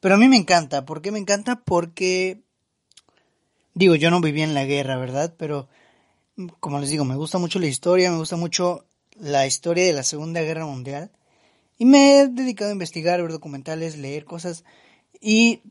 pero 0.00 0.14
a 0.14 0.18
mí 0.18 0.28
me 0.28 0.36
encanta. 0.36 0.84
¿Por 0.84 1.02
qué 1.02 1.10
me 1.10 1.18
encanta? 1.18 1.62
Porque, 1.64 2.42
digo, 3.74 3.94
yo 3.94 4.10
no 4.10 4.20
viví 4.20 4.42
en 4.42 4.54
la 4.54 4.64
guerra, 4.64 4.96
¿verdad? 4.96 5.34
Pero, 5.38 5.68
como 6.60 6.80
les 6.80 6.90
digo, 6.90 7.04
me 7.04 7.16
gusta 7.16 7.38
mucho 7.38 7.58
la 7.58 7.66
historia, 7.66 8.10
me 8.10 8.18
gusta 8.18 8.36
mucho 8.36 8.86
la 9.16 9.46
historia 9.46 9.84
de 9.84 9.92
la 9.92 10.02
Segunda 10.04 10.40
Guerra 10.42 10.66
Mundial. 10.66 11.10
Y 11.78 11.84
me 11.84 12.20
he 12.20 12.28
dedicado 12.28 12.70
a 12.70 12.72
investigar, 12.72 13.20
ver 13.22 13.32
documentales, 13.32 13.96
leer 13.96 14.24
cosas. 14.24 14.64
Y 15.20 15.62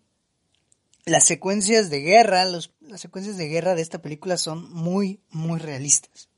las 1.06 1.26
secuencias 1.26 1.90
de 1.90 2.02
guerra, 2.02 2.46
las 2.46 2.72
secuencias 2.96 3.38
de 3.38 3.48
guerra 3.48 3.76
de 3.76 3.82
esta 3.82 4.02
película 4.02 4.38
son 4.38 4.72
muy, 4.74 5.22
muy 5.30 5.60
realistas. 5.60 6.30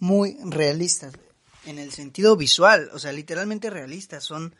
Muy 0.00 0.36
realistas. 0.44 1.14
En 1.64 1.78
el 1.78 1.92
sentido 1.92 2.36
visual, 2.36 2.90
o 2.92 2.98
sea, 2.98 3.12
literalmente 3.12 3.70
realistas. 3.70 4.24
Son 4.24 4.54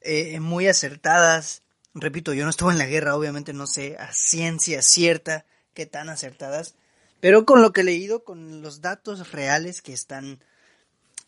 eh, 0.00 0.38
muy 0.40 0.68
acertadas. 0.68 1.62
Repito, 1.94 2.32
yo 2.32 2.44
no 2.44 2.50
estuve 2.50 2.72
en 2.72 2.78
la 2.78 2.86
guerra, 2.86 3.16
obviamente 3.16 3.52
no 3.52 3.66
sé 3.66 3.96
a 3.98 4.12
ciencia 4.12 4.82
cierta 4.82 5.46
qué 5.74 5.86
tan 5.86 6.08
acertadas. 6.08 6.74
Pero 7.20 7.44
con 7.44 7.62
lo 7.62 7.72
que 7.72 7.80
he 7.80 7.84
leído, 7.84 8.24
con 8.24 8.62
los 8.62 8.80
datos 8.80 9.32
reales 9.32 9.82
que 9.82 9.92
están 9.92 10.38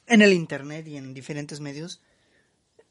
en 0.07 0.23
el 0.23 0.33
internet 0.33 0.87
y 0.87 0.97
en 0.97 1.15
diferentes 1.15 1.61
medios, 1.61 2.01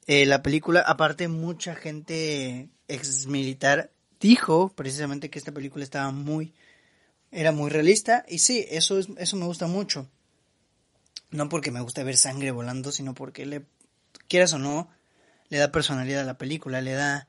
eh, 0.08 0.26
la 0.26 0.42
película, 0.42 0.82
aparte 0.82 1.28
mucha 1.28 1.76
gente 1.76 2.70
ex 2.88 3.28
militar 3.28 3.92
dijo 4.20 4.70
precisamente 4.70 5.30
que 5.30 5.40
esta 5.40 5.52
película 5.52 5.84
estaba 5.84 6.12
muy, 6.12 6.54
era 7.32 7.52
muy 7.52 7.70
realista 7.70 8.26
y 8.28 8.40
sí, 8.40 8.66
eso, 8.70 9.00
es, 9.00 9.08
eso 9.18 9.38
me 9.38 9.46
gusta 9.46 9.68
mucho. 9.68 10.10
No 11.32 11.48
porque 11.48 11.72
me 11.72 11.82
gusta 11.82 12.04
ver 12.04 12.18
sangre 12.18 12.52
volando, 12.52 12.92
sino 12.92 13.14
porque 13.14 13.46
le, 13.46 13.64
quieras 14.28 14.54
o 14.54 14.60
no, 14.60 14.90
le 15.50 15.58
da 15.58 15.72
personalidad 15.72 16.22
a 16.22 16.26
la 16.26 16.38
película, 16.38 16.82
le 16.82 16.94
da 16.94 17.28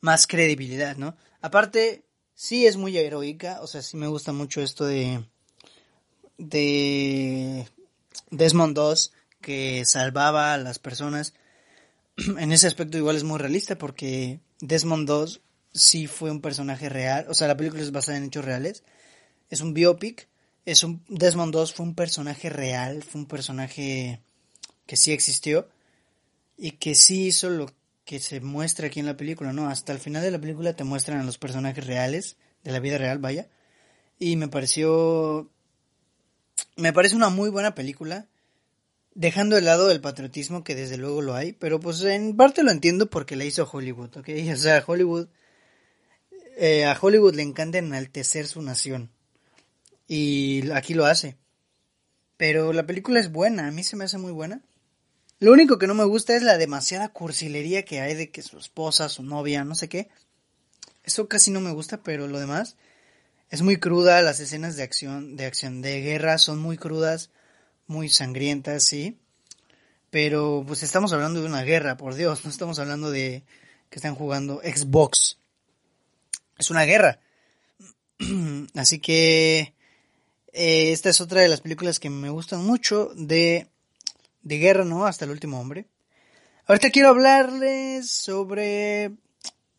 más 0.00 0.26
credibilidad, 0.26 0.96
¿no? 0.96 1.16
Aparte, 1.40 2.04
sí 2.34 2.66
es 2.66 2.76
muy 2.76 2.96
heroica, 2.96 3.60
o 3.62 3.66
sea, 3.66 3.82
sí 3.82 3.96
me 3.96 4.08
gusta 4.08 4.32
mucho 4.32 4.60
esto 4.60 4.84
de 4.84 5.24
de 6.38 7.66
Desmond 8.30 8.74
2 8.74 9.12
que 9.40 9.84
salvaba 9.84 10.52
a 10.52 10.58
las 10.58 10.78
personas. 10.78 11.34
En 12.38 12.52
ese 12.52 12.66
aspecto 12.66 12.98
igual 12.98 13.16
es 13.16 13.24
muy 13.24 13.38
realista 13.38 13.76
porque 13.76 14.40
Desmond 14.60 15.06
2 15.06 15.40
sí 15.72 16.06
fue 16.06 16.30
un 16.30 16.40
personaje 16.40 16.88
real, 16.88 17.26
o 17.28 17.34
sea, 17.34 17.48
la 17.48 17.56
película 17.56 17.82
es 17.82 17.92
basada 17.92 18.18
en 18.18 18.24
hechos 18.24 18.44
reales. 18.44 18.82
Es 19.50 19.60
un 19.60 19.74
biopic, 19.74 20.28
es 20.64 20.82
un 20.82 21.04
Desmond 21.08 21.52
2 21.52 21.74
fue 21.74 21.86
un 21.86 21.94
personaje 21.94 22.50
real, 22.50 23.02
fue 23.02 23.20
un 23.20 23.26
personaje 23.26 24.20
que 24.86 24.96
sí 24.96 25.12
existió 25.12 25.68
y 26.56 26.72
que 26.72 26.94
sí 26.94 27.26
hizo 27.26 27.50
lo 27.50 27.70
que 28.04 28.20
se 28.20 28.40
muestra 28.40 28.86
aquí 28.86 29.00
en 29.00 29.06
la 29.06 29.16
película, 29.16 29.52
¿no? 29.52 29.68
Hasta 29.68 29.92
el 29.92 29.98
final 29.98 30.22
de 30.22 30.30
la 30.30 30.40
película 30.40 30.74
te 30.74 30.84
muestran 30.84 31.20
a 31.20 31.24
los 31.24 31.38
personajes 31.38 31.86
reales, 31.86 32.36
de 32.62 32.72
la 32.72 32.80
vida 32.80 32.98
real, 32.98 33.18
vaya. 33.18 33.48
Y 34.18 34.36
me 34.36 34.48
pareció... 34.48 35.50
Me 36.76 36.92
parece 36.92 37.16
una 37.16 37.28
muy 37.28 37.50
buena 37.50 37.74
película, 37.74 38.28
dejando 39.14 39.56
de 39.56 39.62
lado 39.62 39.90
el 39.90 40.00
patriotismo 40.00 40.64
que 40.64 40.74
desde 40.74 40.96
luego 40.96 41.20
lo 41.20 41.34
hay, 41.34 41.52
pero 41.52 41.80
pues 41.80 42.02
en 42.02 42.36
parte 42.36 42.62
lo 42.62 42.70
entiendo 42.70 43.10
porque 43.10 43.36
la 43.36 43.44
hizo 43.44 43.68
Hollywood, 43.70 44.16
¿ok? 44.16 44.28
O 44.52 44.56
sea, 44.56 44.82
Hollywood... 44.86 45.28
Eh, 46.58 46.86
a 46.86 46.96
Hollywood 46.98 47.34
le 47.34 47.42
encanta 47.42 47.78
enaltecer 47.78 48.46
su 48.46 48.62
nación. 48.62 49.10
Y 50.08 50.70
aquí 50.70 50.94
lo 50.94 51.04
hace. 51.04 51.36
Pero 52.36 52.72
la 52.72 52.86
película 52.86 53.20
es 53.20 53.32
buena, 53.32 53.66
a 53.66 53.70
mí 53.70 53.82
se 53.82 53.96
me 53.96 54.04
hace 54.04 54.16
muy 54.16 54.32
buena. 54.32 54.62
Lo 55.38 55.52
único 55.52 55.78
que 55.78 55.86
no 55.86 55.94
me 55.94 56.04
gusta 56.04 56.34
es 56.34 56.42
la 56.42 56.56
demasiada 56.56 57.10
cursilería 57.10 57.84
que 57.84 58.00
hay 58.00 58.14
de 58.14 58.30
que 58.30 58.40
su 58.42 58.58
esposa, 58.58 59.08
su 59.10 59.22
novia, 59.22 59.64
no 59.64 59.74
sé 59.74 59.88
qué. 59.88 60.08
Eso 61.04 61.28
casi 61.28 61.50
no 61.50 61.60
me 61.60 61.72
gusta, 61.72 62.02
pero 62.02 62.26
lo 62.26 62.38
demás 62.38 62.76
es 63.50 63.62
muy 63.62 63.78
cruda. 63.78 64.22
Las 64.22 64.40
escenas 64.40 64.76
de 64.76 64.82
acción, 64.82 65.36
de 65.36 65.46
acción 65.46 65.82
de 65.82 66.00
guerra 66.00 66.38
son 66.38 66.58
muy 66.58 66.78
crudas, 66.78 67.30
muy 67.86 68.08
sangrientas, 68.08 68.84
sí. 68.84 69.18
Pero 70.10 70.64
pues 70.66 70.82
estamos 70.82 71.12
hablando 71.12 71.40
de 71.40 71.46
una 71.46 71.62
guerra, 71.62 71.96
por 71.98 72.14
Dios, 72.14 72.44
no 72.44 72.50
estamos 72.50 72.78
hablando 72.78 73.10
de 73.10 73.44
que 73.90 73.96
están 73.96 74.14
jugando 74.14 74.60
Xbox. 74.64 75.38
Es 76.58 76.70
una 76.70 76.84
guerra. 76.84 77.20
Así 78.74 79.00
que 79.00 79.74
eh, 80.52 80.92
esta 80.92 81.10
es 81.10 81.20
otra 81.20 81.42
de 81.42 81.48
las 81.48 81.60
películas 81.60 82.00
que 82.00 82.08
me 82.08 82.30
gustan 82.30 82.64
mucho 82.64 83.10
de 83.14 83.68
de 84.46 84.58
guerra, 84.58 84.84
¿no? 84.84 85.06
Hasta 85.06 85.24
el 85.24 85.32
último 85.32 85.60
hombre. 85.60 85.88
Ahorita 86.66 86.90
quiero 86.90 87.08
hablarles 87.08 88.08
sobre... 88.08 89.10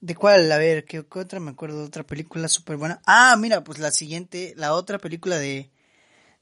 ¿De 0.02 0.14
cuál? 0.14 0.52
A 0.52 0.58
ver, 0.58 0.84
¿qué, 0.84 1.00
otra 1.00 1.40
me 1.40 1.52
acuerdo? 1.52 1.80
De 1.80 1.86
otra 1.86 2.04
película 2.04 2.50
súper 2.50 2.76
buena. 2.76 3.02
Ah, 3.06 3.36
mira, 3.40 3.64
pues 3.64 3.80
la 3.80 3.92
siguiente, 3.92 4.54
la 4.58 4.74
otra 4.74 5.00
película 5.00 5.38
de, 5.38 5.72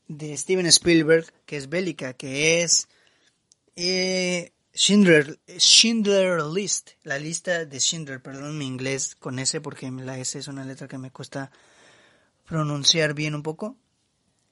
de 0.08 0.36
Steven 0.36 0.66
Spielberg, 0.66 1.32
que 1.46 1.56
es 1.56 1.70
bélica, 1.70 2.14
que 2.14 2.64
es 2.64 2.88
eh, 3.76 4.52
Schindler, 4.74 5.40
Schindler 5.48 6.42
List, 6.42 6.92
la 7.04 7.20
lista 7.20 7.64
de 7.66 7.80
Schindler, 7.80 8.22
perdón 8.22 8.58
mi 8.58 8.66
inglés 8.66 9.16
con 9.16 9.38
S 9.38 9.62
porque 9.62 9.90
la 9.92 10.18
S 10.18 10.38
es 10.38 10.48
una 10.48 10.66
letra 10.66 10.88
que 10.88 10.98
me 10.98 11.12
cuesta 11.12 11.52
pronunciar 12.46 13.14
bien 13.14 13.36
un 13.36 13.44
poco. 13.44 13.78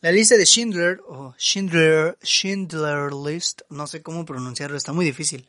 La 0.03 0.11
lista 0.11 0.35
de 0.35 0.45
Schindler 0.45 0.99
o 1.07 1.33
Schindler, 1.37 2.17
Schindler 2.21 3.13
List, 3.13 3.61
no 3.69 3.87
sé 3.87 4.01
cómo 4.01 4.25
pronunciarlo, 4.25 4.75
está 4.75 4.91
muy 4.91 5.05
difícil. 5.05 5.47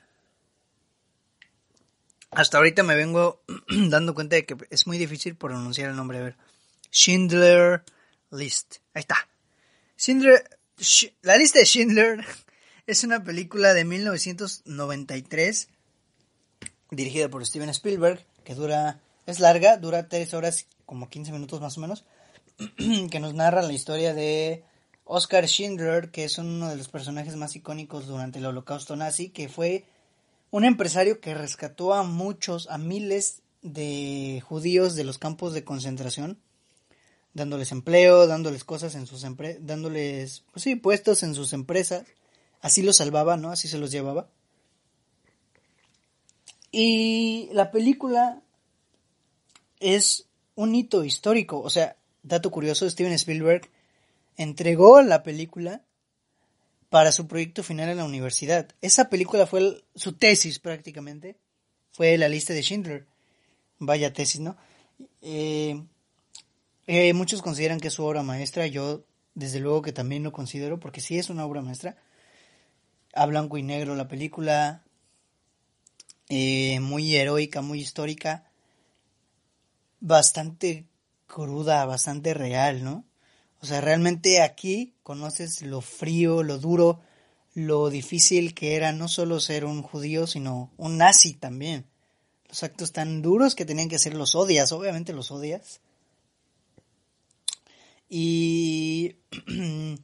Hasta 2.31 2.59
ahorita 2.59 2.85
me 2.85 2.95
vengo 2.95 3.43
dando 3.89 4.15
cuenta 4.15 4.37
de 4.37 4.47
que 4.47 4.57
es 4.71 4.87
muy 4.87 4.97
difícil 4.97 5.35
pronunciar 5.35 5.91
el 5.91 5.97
nombre. 5.97 6.19
A 6.19 6.23
ver, 6.23 6.37
Schindler 6.93 7.83
List. 8.31 8.77
Ahí 8.95 9.01
está. 9.01 9.29
Schindler, 9.99 10.49
la 11.23 11.37
lista 11.37 11.59
de 11.59 11.65
Schindler 11.65 12.25
es 12.87 13.03
una 13.03 13.25
película 13.25 13.75
de 13.75 13.85
1993 13.85 15.69
dirigida 16.93 17.29
por 17.29 17.45
Steven 17.45 17.71
Spielberg 17.71 18.25
que 18.45 18.55
dura, 18.55 19.01
es 19.27 19.41
larga, 19.41 19.79
dura 19.79 20.09
3 20.09 20.33
horas 20.33 20.69
como 20.87 21.09
15 21.09 21.33
minutos 21.33 21.61
más 21.61 21.77
o 21.77 21.81
menos 21.81 22.05
que 23.11 23.21
nos 23.21 23.35
narra 23.35 23.63
la 23.63 23.73
historia 23.73 24.15
de 24.15 24.65
Oscar 25.05 25.47
Schindler, 25.47 26.11
que 26.11 26.25
es 26.25 26.39
uno 26.39 26.69
de 26.69 26.77
los 26.77 26.89
personajes 26.89 27.37
más 27.37 27.57
icónicos 27.57 28.07
durante 28.07 28.39
el 28.39 28.47
holocausto 28.47 28.97
nazi, 28.97 29.31
que 29.31 29.49
fue 29.49 29.85
un 30.51 30.65
empresario 30.65 31.21
que 31.21 31.35
rescató 31.35 31.95
a 31.95 32.05
muchos, 32.05 32.69
a 32.71 32.79
miles 32.79 33.43
de 33.63 34.43
judíos 34.47 34.95
de 34.95 35.05
los 35.05 35.19
campos 35.19 35.53
de 35.53 35.65
concentración, 35.65 36.39
dándoles 37.33 37.73
empleo, 37.73 38.27
dándoles 38.27 38.63
cosas 38.63 38.95
en 38.95 39.07
sus 39.07 39.25
empresas, 39.25 39.67
dándoles, 39.67 40.45
pues 40.53 40.63
sí, 40.63 40.77
puestos 40.77 41.23
en 41.23 41.35
sus 41.35 41.53
empresas. 41.53 42.05
Así 42.61 42.83
los 42.83 42.97
salvaba, 42.97 43.37
¿no? 43.37 43.51
Así 43.51 43.69
se 43.69 43.79
los 43.79 43.91
llevaba. 43.91 44.29
Y 46.71 47.51
la 47.53 47.71
película 47.71 48.41
es 49.81 50.27
un 50.55 50.75
hito 50.75 51.05
histórico, 51.05 51.61
o 51.61 51.71
sea, 51.71 51.97
dato 52.25 52.51
curioso, 52.51 52.91
Steven 52.91 53.13
Spielberg 53.13 53.71
entregó 54.37 55.01
la 55.03 55.23
película 55.23 55.83
para 56.89 57.13
su 57.13 57.27
proyecto 57.27 57.63
final 57.63 57.89
en 57.89 57.99
la 57.99 58.05
universidad. 58.05 58.69
Esa 58.81 59.09
película 59.09 59.47
fue 59.47 59.85
su 59.95 60.15
tesis 60.15 60.59
prácticamente, 60.59 61.37
fue 61.93 62.17
la 62.19 62.29
lista 62.29 62.53
de 62.53 62.63
Schindler. 62.63 63.07
Vaya 63.79 64.13
tesis, 64.13 64.41
¿no? 64.41 64.57
Eh, 65.21 65.83
eh, 66.87 67.13
muchos 67.13 67.43
consideran 67.43 67.81
que 67.81 67.89
es 67.89 67.95
su 67.95 68.05
obra 68.05 68.23
maestra, 68.23 68.67
yo 68.67 69.05
desde 69.35 69.61
luego 69.61 69.83
que 69.83 69.93
también 69.93 70.23
lo 70.23 70.33
considero 70.33 70.79
porque 70.79 71.01
sí 71.01 71.19
es 71.19 71.31
una 71.31 71.45
obra 71.45 71.61
maestra. 71.61 71.97
A 73.15 73.27
blanco 73.27 73.59
y 73.59 73.63
negro 73.63 73.95
la 73.95 74.09
película, 74.09 74.83
eh, 76.29 76.81
muy 76.81 77.15
heroica, 77.15 77.61
muy 77.61 77.81
histórica, 77.81 78.49
bastante 80.01 80.87
cruda, 81.35 81.85
bastante 81.85 82.33
real, 82.33 82.85
¿no? 82.85 83.05
O 83.61 83.67
sea, 83.67 83.81
realmente 83.81 84.41
aquí 84.41 84.95
conoces 85.03 85.63
lo 85.63 85.81
frío, 85.81 86.45
lo 86.45 86.59
duro, 86.59 87.01
lo 87.55 87.91
difícil 87.91 88.55
que 88.55 88.77
era 88.77 88.93
no 88.93 89.09
solo 89.09 89.41
ser 89.41 89.65
un 89.65 89.83
judío, 89.83 90.29
sino 90.29 90.71
un 90.77 90.97
nazi 90.97 91.35
también. 91.35 91.87
Los 92.49 92.63
actos 92.63 92.93
tan 92.93 93.21
duros 93.21 93.57
que 93.57 93.65
tenían 93.65 93.89
que 93.89 93.97
hacer 93.97 94.15
los 94.15 94.37
odias, 94.37 94.71
obviamente 94.71 95.13
los 95.13 95.33
odias. 95.33 95.81
Y 98.09 99.17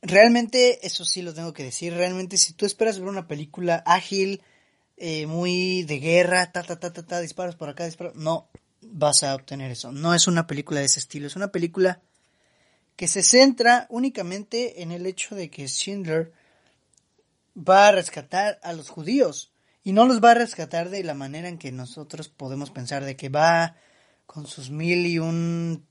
realmente, 0.00 0.86
eso 0.86 1.04
sí 1.04 1.20
lo 1.20 1.34
tengo 1.34 1.52
que 1.52 1.64
decir, 1.64 1.92
realmente 1.92 2.38
si 2.38 2.54
tú 2.54 2.64
esperas 2.64 2.98
ver 2.98 3.08
una 3.08 3.28
película 3.28 3.82
ágil, 3.84 4.40
eh, 4.96 5.26
muy 5.26 5.82
de 5.82 5.98
guerra, 5.98 6.50
ta, 6.50 6.62
ta, 6.62 6.80
ta, 6.80 6.94
ta, 6.94 7.04
ta, 7.04 7.20
disparos 7.20 7.56
por 7.56 7.68
acá, 7.68 7.84
disparos, 7.84 8.14
no 8.14 8.48
vas 8.92 9.22
a 9.22 9.34
obtener 9.34 9.70
eso. 9.70 9.92
No 9.92 10.14
es 10.14 10.26
una 10.26 10.46
película 10.46 10.80
de 10.80 10.86
ese 10.86 11.00
estilo, 11.00 11.26
es 11.26 11.36
una 11.36 11.52
película 11.52 12.00
que 12.96 13.08
se 13.08 13.22
centra 13.22 13.86
únicamente 13.90 14.82
en 14.82 14.90
el 14.90 15.06
hecho 15.06 15.34
de 15.34 15.50
que 15.50 15.68
Schindler 15.68 16.32
va 17.56 17.88
a 17.88 17.92
rescatar 17.92 18.58
a 18.62 18.72
los 18.72 18.88
judíos 18.88 19.52
y 19.84 19.92
no 19.92 20.06
los 20.06 20.22
va 20.22 20.32
a 20.32 20.34
rescatar 20.34 20.90
de 20.90 21.04
la 21.04 21.14
manera 21.14 21.48
en 21.48 21.58
que 21.58 21.72
nosotros 21.72 22.28
podemos 22.28 22.70
pensar 22.70 23.04
de 23.04 23.16
que 23.16 23.28
va 23.28 23.76
con 24.26 24.46
sus 24.46 24.70
mil 24.70 25.06
y 25.06 25.18
un 25.18 25.86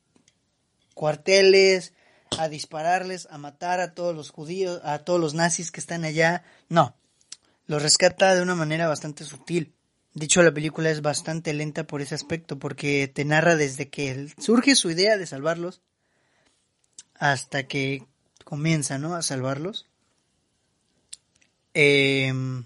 cuarteles 0.94 1.94
a 2.38 2.50
dispararles, 2.50 3.28
a 3.30 3.38
matar 3.38 3.80
a 3.80 3.94
todos 3.94 4.16
los 4.16 4.32
judíos, 4.32 4.82
a 4.84 5.00
todos 5.00 5.20
los 5.20 5.34
nazis 5.34 5.72
que 5.72 5.80
están 5.80 6.04
allá. 6.04 6.44
No, 6.70 6.96
los 7.68 7.82
rescata 7.82 8.36
de 8.36 8.42
una 8.42 8.56
manera 8.56 8.88
bastante 8.88 9.24
sutil. 9.24 9.75
De 10.16 10.26
hecho, 10.26 10.42
la 10.44 10.54
película 10.54 10.90
es 10.90 11.02
bastante 11.02 11.54
lenta 11.54 11.86
por 11.86 12.02
ese 12.02 12.16
aspecto, 12.16 12.58
porque 12.58 13.10
te 13.10 13.26
narra 13.26 13.58
desde 13.58 13.90
que 13.90 14.34
surge 14.38 14.76
su 14.76 14.90
idea 14.90 15.18
de 15.18 15.28
salvarlos 15.28 15.82
hasta 17.16 17.68
que 17.68 18.06
comienza, 18.46 18.98
¿no? 18.98 19.14
A 19.16 19.22
salvarlos. 19.22 19.88
Em, 21.74 22.64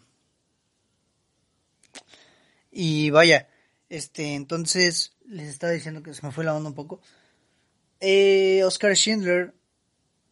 y 2.71 3.09
vaya, 3.09 3.49
este, 3.89 4.35
entonces 4.35 5.13
les 5.25 5.49
estaba 5.49 5.73
diciendo 5.73 6.03
que 6.03 6.13
se 6.13 6.23
me 6.23 6.31
fue 6.31 6.43
la 6.43 6.53
onda 6.55 6.69
un 6.69 6.75
poco. 6.75 7.01
Eh, 7.99 8.61
Oscar 8.63 8.95
Schindler, 8.95 9.55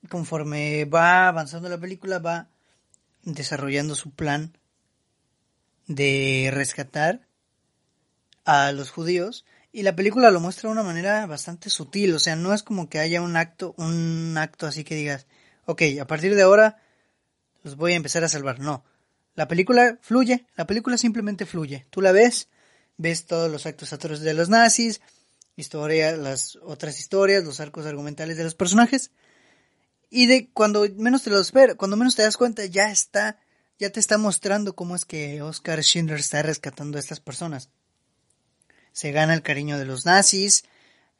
conforme 0.09 0.85
va 0.85 1.27
avanzando 1.27 1.67
la 1.67 1.79
película, 1.79 2.19
va 2.19 2.49
desarrollando 3.23 3.95
su 3.95 4.11
plan 4.11 4.56
de 5.87 6.49
rescatar 6.53 7.27
a 8.45 8.71
los 8.71 8.91
judíos 8.91 9.45
y 9.71 9.83
la 9.83 9.95
película 9.95 10.31
lo 10.31 10.39
muestra 10.39 10.69
de 10.69 10.73
una 10.73 10.83
manera 10.83 11.25
bastante 11.25 11.69
sutil, 11.69 12.13
o 12.13 12.19
sea, 12.19 12.35
no 12.35 12.53
es 12.53 12.63
como 12.63 12.89
que 12.89 12.99
haya 12.99 13.21
un 13.21 13.35
acto, 13.35 13.75
un 13.77 14.35
acto 14.37 14.67
así 14.67 14.83
que 14.83 14.95
digas, 14.95 15.27
ok, 15.65 15.81
a 16.01 16.07
partir 16.07 16.35
de 16.35 16.41
ahora 16.41 16.81
los 17.63 17.75
voy 17.75 17.93
a 17.93 17.97
empezar 17.97 18.23
a 18.23 18.29
salvar. 18.29 18.59
No, 18.59 18.83
la 19.35 19.47
película 19.47 19.99
fluye, 20.01 20.45
la 20.55 20.65
película 20.65 20.97
simplemente 20.97 21.45
fluye. 21.45 21.85
Tú 21.89 22.01
la 22.01 22.11
ves, 22.11 22.49
ves 22.97 23.25
todos 23.25 23.51
los 23.51 23.65
actos 23.65 23.93
atroces 23.93 24.23
de 24.23 24.33
los 24.33 24.49
nazis, 24.49 25.01
historia, 25.55 26.15
las 26.15 26.55
otras 26.63 26.99
historias, 26.99 27.43
los 27.43 27.59
arcos 27.59 27.85
argumentales 27.85 28.37
de 28.37 28.43
los 28.43 28.55
personajes, 28.55 29.11
y 30.09 30.27
de 30.27 30.49
cuando 30.53 30.87
menos 30.95 31.23
te 31.23 31.29
lo 31.29 31.39
esperas, 31.39 31.75
cuando 31.75 31.97
menos 31.97 32.15
te 32.15 32.23
das 32.23 32.37
cuenta, 32.37 32.65
ya 32.65 32.89
está, 32.89 33.39
ya 33.79 33.91
te 33.91 33.99
está 33.99 34.17
mostrando 34.17 34.75
cómo 34.75 34.95
es 34.95 35.05
que 35.05 35.41
Oscar 35.41 35.81
Schindler 35.83 36.19
está 36.19 36.41
rescatando 36.41 36.97
a 36.97 37.01
estas 37.01 37.19
personas 37.19 37.69
se 38.97 39.11
gana 39.11 39.35
el 39.35 39.43
cariño 39.43 39.77
de 39.77 39.85
los 39.85 40.07
nazis, 40.07 40.63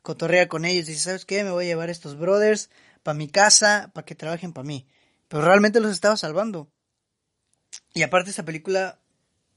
cotorrea 0.02 0.48
con 0.48 0.65
ellos, 0.65 0.88
dice, 0.88 1.00
¿sabes 1.00 1.26
qué? 1.26 1.43
Me 1.43 1.52
voy 1.52 1.65
a 1.65 1.67
llevar 1.67 1.89
a 1.89 1.91
estos 1.91 2.17
brothers 2.17 2.72
para 3.04 3.15
mi 3.15 3.28
casa, 3.28 3.91
para 3.93 4.04
que 4.04 4.15
trabajen 4.15 4.52
para 4.52 4.67
mí. 4.67 4.88
Pero 5.28 5.43
realmente 5.43 5.80
los 5.80 5.91
estaba 5.91 6.17
salvando. 6.17 6.72
Y 7.93 8.02
aparte 8.02 8.32
esta 8.32 8.46
película 8.46 9.00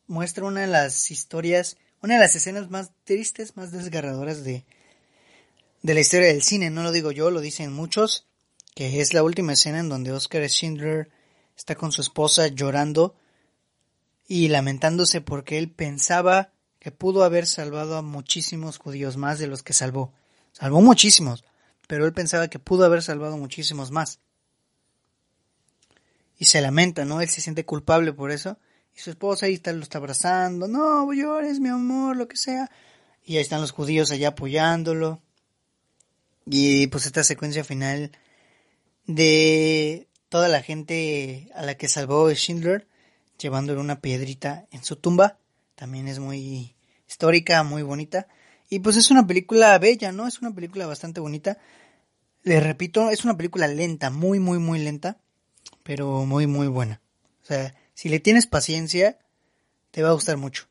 muestra 0.06 0.44
una 0.44 0.60
de 0.60 0.66
las 0.66 1.10
historias, 1.10 1.78
una 2.02 2.16
de 2.16 2.20
las 2.20 2.36
escenas 2.36 2.68
más 2.68 2.90
tristes, 3.04 3.56
más 3.56 3.72
desgarradoras 3.72 4.44
de, 4.44 4.66
de 5.80 5.94
la 5.94 6.00
historia 6.00 6.28
del 6.28 6.42
cine. 6.42 6.68
No 6.68 6.82
lo 6.82 6.92
digo 6.92 7.12
yo, 7.12 7.30
lo 7.30 7.40
dicen 7.40 7.72
muchos, 7.72 8.26
que 8.74 9.00
es 9.00 9.14
la 9.14 9.22
última 9.22 9.54
escena 9.54 9.78
en 9.78 9.88
donde 9.88 10.12
Oscar 10.12 10.46
Schindler 10.46 11.08
está 11.60 11.74
con 11.74 11.92
su 11.92 12.00
esposa 12.00 12.48
llorando 12.48 13.14
y 14.26 14.48
lamentándose 14.48 15.20
porque 15.20 15.58
él 15.58 15.70
pensaba 15.70 16.52
que 16.78 16.90
pudo 16.90 17.22
haber 17.22 17.46
salvado 17.46 17.98
a 17.98 18.02
muchísimos 18.02 18.78
judíos 18.78 19.18
más 19.18 19.38
de 19.38 19.46
los 19.46 19.62
que 19.62 19.74
salvó. 19.74 20.14
Salvó 20.52 20.80
muchísimos, 20.80 21.44
pero 21.86 22.06
él 22.06 22.14
pensaba 22.14 22.48
que 22.48 22.58
pudo 22.58 22.86
haber 22.86 23.02
salvado 23.02 23.36
muchísimos 23.36 23.90
más. 23.90 24.20
Y 26.38 26.46
se 26.46 26.62
lamenta, 26.62 27.04
¿no? 27.04 27.20
Él 27.20 27.28
se 27.28 27.42
siente 27.42 27.66
culpable 27.66 28.14
por 28.14 28.30
eso. 28.30 28.56
Y 28.96 29.00
su 29.00 29.10
esposa 29.10 29.44
ahí 29.44 29.54
está, 29.54 29.74
lo 29.74 29.82
está 29.82 29.98
abrazando. 29.98 30.66
No, 30.66 31.12
llores, 31.12 31.60
mi 31.60 31.68
amor, 31.68 32.16
lo 32.16 32.26
que 32.26 32.38
sea. 32.38 32.70
Y 33.22 33.36
ahí 33.36 33.42
están 33.42 33.60
los 33.60 33.72
judíos 33.72 34.10
allá 34.10 34.28
apoyándolo. 34.28 35.20
Y 36.46 36.86
pues 36.86 37.04
esta 37.04 37.22
secuencia 37.22 37.64
final 37.64 38.12
de 39.06 40.09
toda 40.30 40.48
la 40.48 40.62
gente 40.62 41.50
a 41.54 41.62
la 41.62 41.76
que 41.76 41.88
salvó 41.88 42.30
Schindler, 42.30 42.88
llevándole 43.38 43.80
una 43.80 44.00
piedrita 44.00 44.66
en 44.70 44.82
su 44.82 44.96
tumba 44.96 45.36
también 45.80 46.08
es 46.08 46.18
muy 46.18 46.76
histórica, 47.08 47.62
muy 47.62 47.80
bonita. 47.80 48.28
Y 48.68 48.80
pues 48.80 48.98
es 48.98 49.10
una 49.10 49.26
película 49.26 49.78
bella, 49.78 50.12
¿no? 50.12 50.26
Es 50.26 50.42
una 50.42 50.54
película 50.54 50.86
bastante 50.86 51.20
bonita. 51.20 51.56
Le 52.42 52.60
repito, 52.60 53.08
es 53.08 53.24
una 53.24 53.38
película 53.38 53.66
lenta, 53.66 54.10
muy, 54.10 54.40
muy, 54.40 54.58
muy 54.58 54.78
lenta, 54.78 55.16
pero 55.82 56.26
muy, 56.26 56.46
muy 56.46 56.66
buena. 56.66 57.00
O 57.42 57.46
sea, 57.46 57.74
si 57.94 58.10
le 58.10 58.20
tienes 58.20 58.46
paciencia, 58.46 59.20
te 59.90 60.02
va 60.02 60.10
a 60.10 60.12
gustar 60.12 60.36
mucho. 60.36 60.66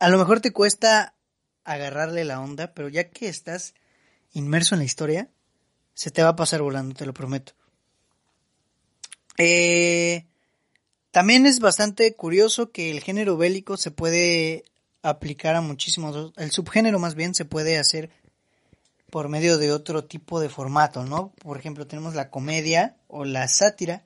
A 0.00 0.08
lo 0.08 0.16
mejor 0.16 0.40
te 0.40 0.50
cuesta 0.50 1.14
agarrarle 1.64 2.24
la 2.24 2.40
onda, 2.40 2.72
pero 2.72 2.88
ya 2.88 3.10
que 3.10 3.28
estás 3.28 3.74
inmerso 4.32 4.74
en 4.74 4.78
la 4.78 4.86
historia, 4.86 5.28
se 5.92 6.10
te 6.10 6.22
va 6.22 6.30
a 6.30 6.36
pasar 6.36 6.62
volando, 6.62 6.94
te 6.94 7.04
lo 7.04 7.12
prometo. 7.12 7.52
Eh, 9.38 10.24
también 11.10 11.46
es 11.46 11.60
bastante 11.60 12.14
curioso 12.14 12.70
que 12.70 12.90
el 12.90 13.00
género 13.00 13.36
bélico 13.36 13.76
se 13.76 13.90
puede 13.90 14.64
aplicar 15.02 15.54
a 15.54 15.60
muchísimos, 15.60 16.32
el 16.36 16.50
subgénero 16.50 16.98
más 16.98 17.14
bien 17.14 17.34
se 17.34 17.44
puede 17.44 17.78
hacer 17.78 18.10
por 19.10 19.28
medio 19.28 19.56
de 19.56 19.72
otro 19.72 20.04
tipo 20.04 20.40
de 20.40 20.48
formato, 20.48 21.04
¿no? 21.04 21.32
Por 21.38 21.58
ejemplo, 21.58 21.86
tenemos 21.86 22.14
la 22.14 22.28
comedia 22.28 22.96
o 23.08 23.24
la 23.24 23.46
sátira. 23.48 24.02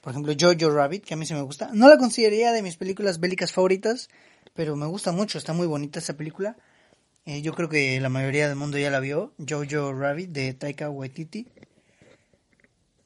Por 0.00 0.12
ejemplo, 0.12 0.32
Jojo 0.38 0.70
Rabbit, 0.70 1.04
que 1.04 1.14
a 1.14 1.16
mí 1.16 1.26
se 1.26 1.34
me 1.34 1.42
gusta. 1.42 1.70
No 1.74 1.88
la 1.88 1.98
consideraría 1.98 2.52
de 2.52 2.62
mis 2.62 2.76
películas 2.76 3.20
bélicas 3.20 3.52
favoritas, 3.52 4.08
pero 4.54 4.76
me 4.76 4.86
gusta 4.86 5.12
mucho, 5.12 5.36
está 5.36 5.52
muy 5.52 5.66
bonita 5.66 5.98
esa 5.98 6.16
película. 6.16 6.56
Eh, 7.26 7.42
yo 7.42 7.52
creo 7.54 7.68
que 7.68 8.00
la 8.00 8.08
mayoría 8.08 8.48
del 8.48 8.56
mundo 8.56 8.78
ya 8.78 8.90
la 8.90 9.00
vio, 9.00 9.32
Jojo 9.46 9.92
Rabbit 9.92 10.30
de 10.30 10.54
Taika 10.54 10.88
Waititi. 10.88 11.48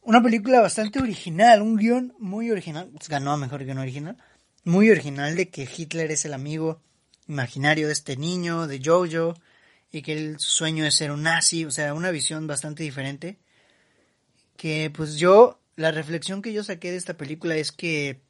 Una 0.07 0.23
película 0.23 0.61
bastante 0.61 0.99
original, 0.99 1.63
un 1.63 1.77
guion 1.77 2.15
muy 2.19 2.51
original, 2.51 2.91
pues 2.93 3.09
ganó 3.09 3.39
mejor 3.39 3.65
guion 3.65 3.79
original, 3.79 4.19
muy 4.63 4.91
original 4.91 5.35
de 5.35 5.49
que 5.49 5.67
Hitler 5.67 6.11
es 6.11 6.27
el 6.27 6.35
amigo 6.35 6.83
imaginario 7.27 7.87
de 7.87 7.95
este 7.95 8.19
niño, 8.19 8.67
de 8.67 8.83
Jojo, 8.85 9.35
y 9.91 10.03
que 10.03 10.13
el 10.13 10.39
sueño 10.39 10.85
es 10.85 10.97
ser 10.97 11.11
un 11.11 11.23
nazi, 11.23 11.65
o 11.65 11.71
sea, 11.71 11.95
una 11.95 12.11
visión 12.11 12.47
bastante 12.47 12.83
diferente. 12.83 13.39
Que 14.59 14.93
pues 14.95 15.17
yo, 15.17 15.59
la 15.75 15.91
reflexión 15.91 16.43
que 16.43 16.53
yo 16.53 16.63
saqué 16.63 16.91
de 16.91 16.99
esta 16.99 17.17
película 17.17 17.57
es 17.57 17.73
que 17.73 18.21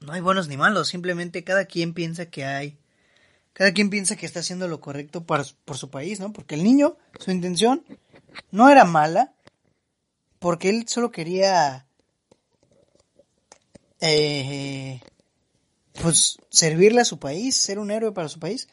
no 0.00 0.14
hay 0.14 0.22
buenos 0.22 0.48
ni 0.48 0.56
malos, 0.56 0.88
simplemente 0.88 1.44
cada 1.44 1.66
quien 1.66 1.92
piensa 1.92 2.30
que 2.30 2.46
hay, 2.46 2.78
cada 3.52 3.72
quien 3.72 3.90
piensa 3.90 4.16
que 4.16 4.24
está 4.24 4.40
haciendo 4.40 4.68
lo 4.68 4.80
correcto 4.80 5.26
por 5.26 5.44
su 5.44 5.90
país, 5.90 6.18
¿no? 6.18 6.32
Porque 6.32 6.54
el 6.54 6.64
niño, 6.64 6.96
su 7.18 7.30
intención 7.30 7.84
no 8.50 8.70
era 8.70 8.86
mala, 8.86 9.34
porque 10.38 10.68
él 10.68 10.86
solo 10.88 11.10
quería 11.10 11.86
eh, 14.00 15.00
pues 16.02 16.38
servirle 16.50 17.00
a 17.00 17.06
su 17.06 17.18
país, 17.18 17.56
ser 17.56 17.78
un 17.78 17.90
héroe 17.90 18.12
para 18.12 18.28
su 18.28 18.38
país. 18.38 18.68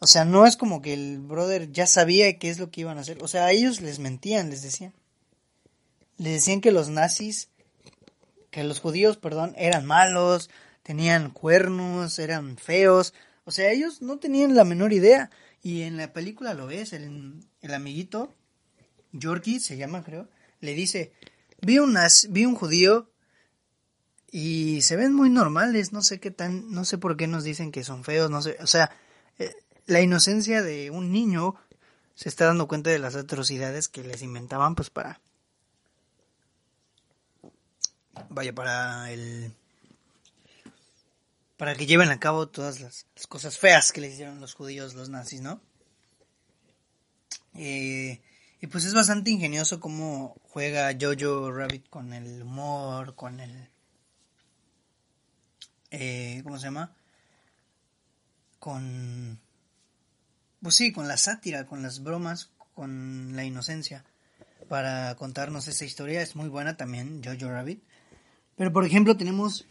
O 0.00 0.06
sea, 0.06 0.24
no 0.24 0.46
es 0.46 0.56
como 0.56 0.82
que 0.82 0.92
el 0.92 1.18
brother 1.20 1.72
ya 1.72 1.86
sabía 1.86 2.38
qué 2.38 2.50
es 2.50 2.58
lo 2.58 2.70
que 2.70 2.82
iban 2.82 2.98
a 2.98 3.02
hacer. 3.02 3.22
O 3.22 3.28
sea, 3.28 3.46
a 3.46 3.52
ellos 3.52 3.80
les 3.80 3.98
mentían, 3.98 4.50
les 4.50 4.62
decían. 4.62 4.92
Les 6.18 6.34
decían 6.34 6.60
que 6.60 6.72
los 6.72 6.88
nazis 6.90 7.48
que 8.54 8.62
los 8.62 8.78
judíos, 8.78 9.16
perdón, 9.16 9.52
eran 9.58 9.84
malos, 9.84 10.48
tenían 10.84 11.30
cuernos, 11.30 12.20
eran 12.20 12.56
feos. 12.56 13.12
O 13.44 13.50
sea, 13.50 13.72
ellos 13.72 14.00
no 14.00 14.18
tenían 14.20 14.54
la 14.54 14.62
menor 14.62 14.92
idea. 14.92 15.28
Y 15.60 15.82
en 15.82 15.96
la 15.96 16.12
película 16.12 16.54
lo 16.54 16.68
ves, 16.68 16.92
el, 16.92 17.34
el 17.62 17.74
amiguito, 17.74 18.32
Yorkie 19.10 19.58
se 19.58 19.76
llama 19.76 20.04
creo, 20.04 20.28
le 20.64 20.74
dice, 20.74 21.12
vi, 21.60 21.78
unas, 21.78 22.28
vi 22.30 22.46
un 22.46 22.54
judío 22.54 23.10
y 24.30 24.82
se 24.82 24.96
ven 24.96 25.12
muy 25.12 25.30
normales, 25.30 25.92
no 25.92 26.02
sé 26.02 26.18
qué 26.18 26.30
tan, 26.30 26.72
no 26.72 26.84
sé 26.84 26.98
por 26.98 27.16
qué 27.16 27.26
nos 27.26 27.44
dicen 27.44 27.70
que 27.70 27.84
son 27.84 28.02
feos, 28.02 28.30
no 28.30 28.42
sé, 28.42 28.56
o 28.60 28.66
sea, 28.66 28.90
eh, 29.38 29.54
la 29.86 30.00
inocencia 30.00 30.62
de 30.62 30.90
un 30.90 31.12
niño 31.12 31.54
se 32.14 32.28
está 32.28 32.46
dando 32.46 32.66
cuenta 32.66 32.90
de 32.90 32.98
las 32.98 33.14
atrocidades 33.14 33.88
que 33.88 34.02
les 34.02 34.22
inventaban 34.22 34.74
pues 34.74 34.90
para 34.90 35.20
vaya 38.28 38.54
para 38.54 39.10
el 39.10 39.52
para 41.56 41.74
que 41.74 41.86
lleven 41.86 42.10
a 42.10 42.20
cabo 42.20 42.48
todas 42.48 42.80
las, 42.80 43.06
cosas 43.28 43.58
feas 43.58 43.92
que 43.92 44.00
les 44.00 44.14
hicieron 44.14 44.40
los 44.40 44.54
judíos 44.54 44.94
los 44.94 45.08
nazis 45.08 45.40
no 45.40 45.60
eh, 47.54 48.20
y 48.64 48.66
pues 48.66 48.86
es 48.86 48.94
bastante 48.94 49.30
ingenioso 49.30 49.78
cómo 49.78 50.36
juega 50.48 50.96
Jojo 50.98 51.52
Rabbit 51.52 51.86
con 51.90 52.14
el 52.14 52.42
humor 52.42 53.14
con 53.14 53.38
el 53.40 53.68
eh, 55.90 56.40
cómo 56.42 56.58
se 56.58 56.64
llama 56.64 56.96
con 58.58 59.38
pues 60.62 60.76
sí, 60.76 60.92
con 60.92 61.06
la 61.08 61.18
sátira, 61.18 61.66
con 61.66 61.82
las 61.82 62.02
bromas, 62.02 62.50
con 62.74 63.36
la 63.36 63.44
inocencia, 63.44 64.02
para 64.66 65.14
contarnos 65.16 65.68
esa 65.68 65.84
historia. 65.84 66.22
Es 66.22 66.34
muy 66.34 66.48
buena 66.48 66.78
también, 66.78 67.20
Jojo 67.22 67.52
Rabbit. 67.52 67.84
Pero 68.56 68.72
por 68.72 68.86
ejemplo 68.86 69.14
tenemos 69.14 69.66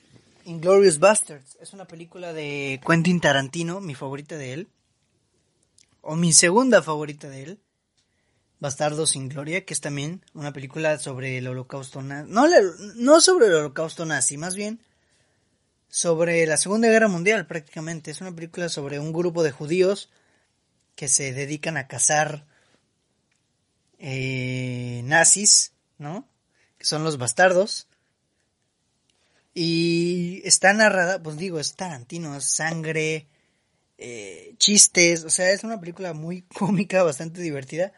Inglorious 0.45 0.99
Bastards. 0.99 1.57
Es 1.59 1.73
una 1.73 1.85
película 1.85 2.31
de 2.31 2.79
Quentin 2.85 3.19
Tarantino, 3.19 3.81
mi 3.81 3.95
favorita 3.95 4.37
de 4.37 4.53
él. 4.53 4.67
O 6.01 6.15
mi 6.15 6.31
segunda 6.31 6.83
favorita 6.83 7.27
de 7.27 7.41
él. 7.41 7.59
Bastardo 8.63 9.05
sin 9.05 9.27
Gloria, 9.27 9.65
que 9.65 9.73
es 9.73 9.81
también 9.81 10.23
una 10.33 10.53
película 10.53 10.97
sobre 10.97 11.37
el 11.37 11.47
holocausto 11.49 12.01
nazi. 12.01 12.31
No, 12.95 13.19
sobre 13.19 13.47
el 13.47 13.55
holocausto 13.55 14.05
nazi, 14.05 14.37
más 14.37 14.55
bien 14.55 14.79
sobre 15.89 16.45
la 16.47 16.55
Segunda 16.55 16.87
Guerra 16.87 17.09
Mundial 17.09 17.45
prácticamente. 17.45 18.09
Es 18.09 18.21
una 18.21 18.33
película 18.33 18.69
sobre 18.69 18.99
un 18.99 19.11
grupo 19.11 19.43
de 19.43 19.51
judíos 19.51 20.09
que 20.95 21.09
se 21.09 21.33
dedican 21.33 21.75
a 21.75 21.89
cazar 21.89 22.45
eh, 23.99 25.01
nazis, 25.03 25.73
¿no? 25.97 26.29
Que 26.77 26.85
son 26.85 27.03
los 27.03 27.17
bastardos. 27.17 27.89
Y 29.53 30.41
está 30.45 30.71
narrada, 30.71 31.21
pues 31.21 31.35
digo, 31.35 31.59
es 31.59 31.75
Tarantino, 31.75 32.39
sangre, 32.39 33.27
eh, 33.97 34.55
chistes, 34.57 35.25
o 35.25 35.29
sea, 35.29 35.51
es 35.51 35.65
una 35.65 35.81
película 35.81 36.13
muy 36.13 36.43
cómica, 36.57 37.03
bastante 37.03 37.41
divertida 37.41 37.91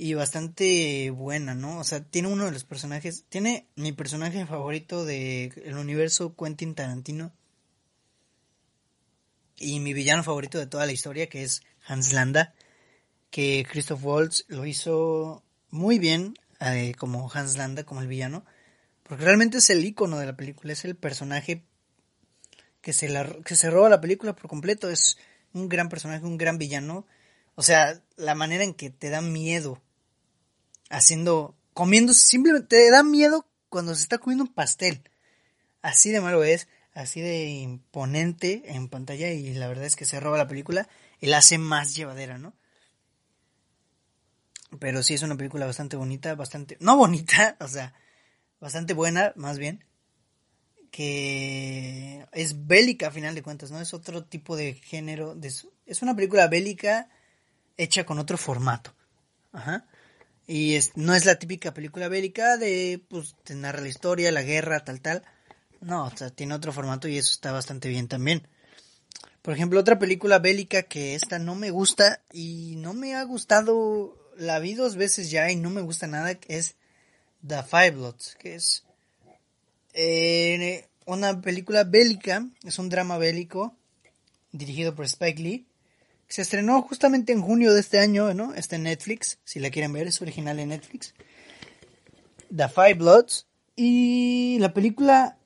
y 0.00 0.14
bastante 0.14 1.10
buena, 1.10 1.54
¿no? 1.54 1.80
O 1.80 1.84
sea, 1.84 2.04
tiene 2.04 2.28
uno 2.28 2.44
de 2.44 2.52
los 2.52 2.62
personajes, 2.62 3.24
tiene 3.28 3.66
mi 3.74 3.92
personaje 3.92 4.46
favorito 4.46 5.04
del 5.04 5.52
el 5.64 5.76
universo 5.76 6.36
Quentin 6.36 6.76
Tarantino 6.76 7.32
y 9.56 9.80
mi 9.80 9.92
villano 9.92 10.22
favorito 10.22 10.58
de 10.58 10.68
toda 10.68 10.86
la 10.86 10.92
historia, 10.92 11.28
que 11.28 11.42
es 11.42 11.62
Hans 11.84 12.12
Landa, 12.12 12.54
que 13.30 13.66
Christoph 13.68 14.04
Waltz 14.04 14.44
lo 14.46 14.66
hizo 14.66 15.42
muy 15.70 15.98
bien 15.98 16.34
eh, 16.60 16.94
como 16.96 17.28
Hans 17.32 17.56
Landa, 17.56 17.82
como 17.82 18.00
el 18.00 18.06
villano, 18.06 18.44
porque 19.02 19.24
realmente 19.24 19.58
es 19.58 19.68
el 19.68 19.84
icono 19.84 20.18
de 20.18 20.26
la 20.26 20.36
película, 20.36 20.72
es 20.72 20.84
el 20.84 20.94
personaje 20.94 21.64
que 22.82 22.92
se, 22.92 23.08
la, 23.08 23.28
que 23.44 23.56
se 23.56 23.68
roba 23.68 23.88
la 23.88 24.00
película 24.00 24.36
por 24.36 24.48
completo, 24.48 24.90
es 24.90 25.18
un 25.52 25.68
gran 25.68 25.88
personaje, 25.88 26.24
un 26.24 26.38
gran 26.38 26.56
villano, 26.56 27.04
o 27.56 27.62
sea, 27.62 28.00
la 28.16 28.36
manera 28.36 28.62
en 28.62 28.74
que 28.74 28.90
te 28.90 29.10
da 29.10 29.20
miedo 29.20 29.82
haciendo, 30.88 31.56
comiendo, 31.74 32.12
simplemente 32.12 32.76
te 32.76 32.90
da 32.90 33.02
miedo 33.02 33.46
cuando 33.68 33.94
se 33.94 34.02
está 34.02 34.18
comiendo 34.18 34.44
un 34.44 34.52
pastel, 34.52 35.02
así 35.82 36.10
de 36.10 36.20
malo 36.20 36.44
es, 36.44 36.68
así 36.94 37.20
de 37.20 37.46
imponente 37.46 38.62
en 38.66 38.88
pantalla 38.88 39.30
y 39.30 39.54
la 39.54 39.68
verdad 39.68 39.84
es 39.84 39.96
que 39.96 40.04
se 40.04 40.20
roba 40.20 40.38
la 40.38 40.48
película 40.48 40.88
y 41.20 41.26
la 41.26 41.38
hace 41.38 41.58
más 41.58 41.94
llevadera, 41.94 42.38
¿no? 42.38 42.54
Pero 44.80 45.02
sí 45.02 45.14
es 45.14 45.22
una 45.22 45.36
película 45.36 45.66
bastante 45.66 45.96
bonita, 45.96 46.34
bastante, 46.34 46.76
no 46.80 46.96
bonita, 46.96 47.56
o 47.60 47.68
sea, 47.68 47.94
bastante 48.60 48.94
buena, 48.94 49.32
más 49.36 49.58
bien, 49.58 49.84
que 50.90 52.26
es 52.32 52.66
bélica 52.66 53.08
a 53.08 53.12
final 53.12 53.34
de 53.34 53.42
cuentas, 53.42 53.70
¿no? 53.70 53.80
Es 53.80 53.94
otro 53.94 54.24
tipo 54.24 54.56
de 54.56 54.74
género, 54.74 55.34
de, 55.34 55.52
es 55.86 56.02
una 56.02 56.14
película 56.16 56.48
bélica 56.48 57.08
hecha 57.76 58.04
con 58.04 58.18
otro 58.18 58.36
formato, 58.36 58.94
ajá. 59.52 59.86
Y 60.48 60.76
es, 60.76 60.96
no 60.96 61.14
es 61.14 61.26
la 61.26 61.38
típica 61.38 61.74
película 61.74 62.08
bélica 62.08 62.56
de, 62.56 63.04
pues, 63.10 63.36
te 63.44 63.54
narra 63.54 63.82
la 63.82 63.88
historia, 63.88 64.32
la 64.32 64.42
guerra, 64.42 64.82
tal, 64.82 65.02
tal. 65.02 65.22
No, 65.82 66.06
o 66.06 66.16
sea, 66.16 66.30
tiene 66.30 66.54
otro 66.54 66.72
formato 66.72 67.06
y 67.06 67.18
eso 67.18 67.30
está 67.30 67.52
bastante 67.52 67.90
bien 67.90 68.08
también. 68.08 68.48
Por 69.42 69.54
ejemplo, 69.54 69.78
otra 69.78 69.98
película 69.98 70.38
bélica 70.38 70.84
que 70.84 71.14
esta 71.14 71.38
no 71.38 71.54
me 71.54 71.70
gusta 71.70 72.22
y 72.32 72.76
no 72.78 72.94
me 72.94 73.14
ha 73.14 73.22
gustado, 73.24 74.16
la 74.38 74.58
vi 74.58 74.72
dos 74.72 74.96
veces 74.96 75.30
ya 75.30 75.50
y 75.50 75.56
no 75.56 75.68
me 75.68 75.82
gusta 75.82 76.06
nada, 76.06 76.38
es 76.48 76.76
The 77.46 77.62
Five 77.62 77.90
Bloods, 77.92 78.36
que 78.38 78.54
es 78.54 78.84
eh, 79.92 80.88
una 81.04 81.40
película 81.42 81.84
bélica, 81.84 82.48
es 82.64 82.78
un 82.78 82.88
drama 82.88 83.18
bélico 83.18 83.76
dirigido 84.52 84.94
por 84.94 85.04
Spike 85.04 85.42
Lee. 85.42 85.66
Se 86.28 86.42
estrenó 86.42 86.82
justamente 86.82 87.32
en 87.32 87.42
junio 87.42 87.72
de 87.72 87.80
este 87.80 87.98
año, 87.98 88.34
¿no? 88.34 88.54
Está 88.54 88.76
en 88.76 88.84
Netflix, 88.84 89.38
si 89.44 89.60
la 89.60 89.70
quieren 89.70 89.92
ver, 89.92 90.06
es 90.06 90.20
original 90.20 90.58
en 90.58 90.68
Netflix. 90.68 91.14
The 92.54 92.68
Five 92.68 92.94
Bloods. 92.94 93.46
Y 93.76 94.58
la 94.60 94.74
película 94.74 95.38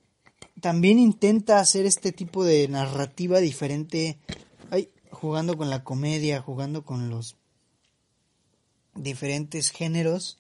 también 0.61 0.99
intenta 0.99 1.59
hacer 1.59 1.87
este 1.87 2.13
tipo 2.13 2.45
de 2.45 2.67
narrativa 2.69 3.41
diferente, 3.41 4.19
ay, 4.71 4.91
jugando 5.11 5.57
con 5.57 5.71
la 5.71 5.85
comedia, 5.85 6.41
jugando 6.41 6.85
con 6.85 7.11
los 7.11 7.37
diferentes 8.95 9.71
géneros, 9.71 10.39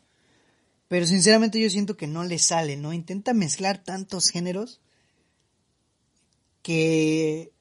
pero 0.89 1.07
sinceramente 1.07 1.61
yo 1.61 1.71
siento 1.71 1.97
que 1.97 2.07
no 2.07 2.25
le 2.25 2.39
sale, 2.39 2.77
¿no? 2.77 2.93
Intenta 2.93 3.33
mezclar 3.33 3.83
tantos 3.83 4.29
géneros 4.29 4.81
que 6.63 7.53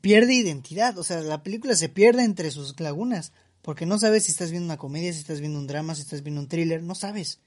pierde 0.00 0.34
identidad, 0.34 0.98
o 0.98 1.02
sea, 1.02 1.20
la 1.20 1.42
película 1.42 1.74
se 1.76 1.88
pierde 1.88 2.24
entre 2.24 2.50
sus 2.50 2.78
lagunas, 2.80 3.32
porque 3.62 3.86
no 3.86 3.98
sabes 3.98 4.24
si 4.24 4.32
estás 4.32 4.50
viendo 4.50 4.66
una 4.66 4.78
comedia, 4.78 5.12
si 5.12 5.20
estás 5.20 5.40
viendo 5.40 5.58
un 5.58 5.66
drama, 5.66 5.94
si 5.94 6.02
estás 6.02 6.22
viendo 6.22 6.40
un 6.40 6.48
thriller, 6.48 6.82
no 6.82 6.94
sabes. 6.94 7.40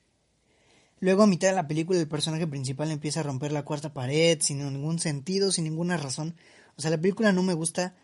Luego 0.99 1.23
a 1.23 1.27
mitad 1.27 1.49
de 1.49 1.55
la 1.55 1.67
película 1.67 1.99
el 1.99 2.07
personaje 2.07 2.47
principal 2.47 2.89
empieza 2.89 3.19
a 3.19 3.23
romper 3.23 3.51
la 3.51 3.65
cuarta 3.65 3.93
pared 3.93 4.37
sin 4.41 4.59
ningún 4.59 4.99
sentido, 4.99 5.51
sin 5.51 5.65
ninguna 5.65 5.97
razón. 5.97 6.35
O 6.77 6.81
sea, 6.81 6.91
la 6.91 7.01
película 7.01 7.33
no 7.33 7.43
me 7.43 7.53
gusta 7.53 7.95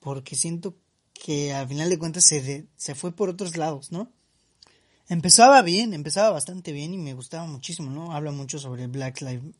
porque 0.00 0.34
siento 0.34 0.74
que 1.12 1.52
al 1.52 1.68
final 1.68 1.88
de 1.88 1.98
cuentas 1.98 2.24
se, 2.24 2.66
se 2.76 2.94
fue 2.94 3.12
por 3.12 3.28
otros 3.28 3.56
lados, 3.56 3.92
¿no? 3.92 4.10
Empezaba 5.08 5.62
bien, 5.62 5.94
empezaba 5.94 6.30
bastante 6.30 6.72
bien 6.72 6.92
y 6.92 6.98
me 6.98 7.14
gustaba 7.14 7.46
muchísimo, 7.46 7.90
¿no? 7.90 8.12
Habla 8.12 8.32
mucho 8.32 8.58
sobre 8.58 8.86
Black 8.88 9.20
Lives, 9.22 9.54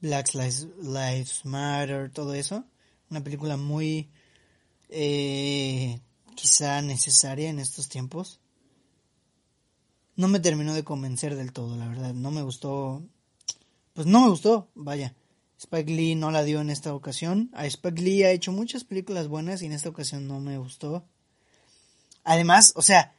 Black 0.00 0.34
Lives, 0.34 1.44
Matter, 1.44 2.10
todo 2.10 2.34
eso. 2.34 2.64
Una 3.10 3.22
película 3.22 3.56
muy 3.56 4.08
eh, 4.88 6.00
quizá 6.34 6.80
necesaria 6.82 7.50
en 7.50 7.58
estos 7.58 7.88
tiempos 7.88 8.40
no 10.20 10.28
me 10.28 10.38
terminó 10.38 10.74
de 10.74 10.84
convencer 10.84 11.34
del 11.34 11.52
todo, 11.52 11.76
la 11.76 11.88
verdad. 11.88 12.12
No 12.12 12.30
me 12.30 12.42
gustó. 12.42 13.02
Pues 13.94 14.06
no 14.06 14.20
me 14.20 14.28
gustó, 14.28 14.68
vaya. 14.74 15.14
Spike 15.58 15.90
Lee 15.90 16.14
no 16.14 16.30
la 16.30 16.44
dio 16.44 16.60
en 16.60 16.68
esta 16.68 16.94
ocasión. 16.94 17.50
A 17.54 17.66
Spike 17.66 18.02
Lee 18.02 18.22
ha 18.24 18.30
hecho 18.30 18.52
muchas 18.52 18.84
películas 18.84 19.28
buenas 19.28 19.62
y 19.62 19.66
en 19.66 19.72
esta 19.72 19.88
ocasión 19.88 20.28
no 20.28 20.38
me 20.38 20.58
gustó. 20.58 21.04
Además, 22.22 22.74
o 22.76 22.82
sea, 22.82 23.14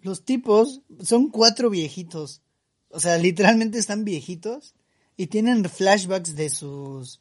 los 0.00 0.24
tipos 0.24 0.82
son 1.02 1.30
cuatro 1.30 1.70
viejitos. 1.70 2.42
O 2.90 3.00
sea, 3.00 3.16
literalmente 3.16 3.78
están 3.78 4.04
viejitos 4.04 4.74
y 5.16 5.28
tienen 5.28 5.64
flashbacks 5.64 6.36
de 6.36 6.50
sus 6.50 7.20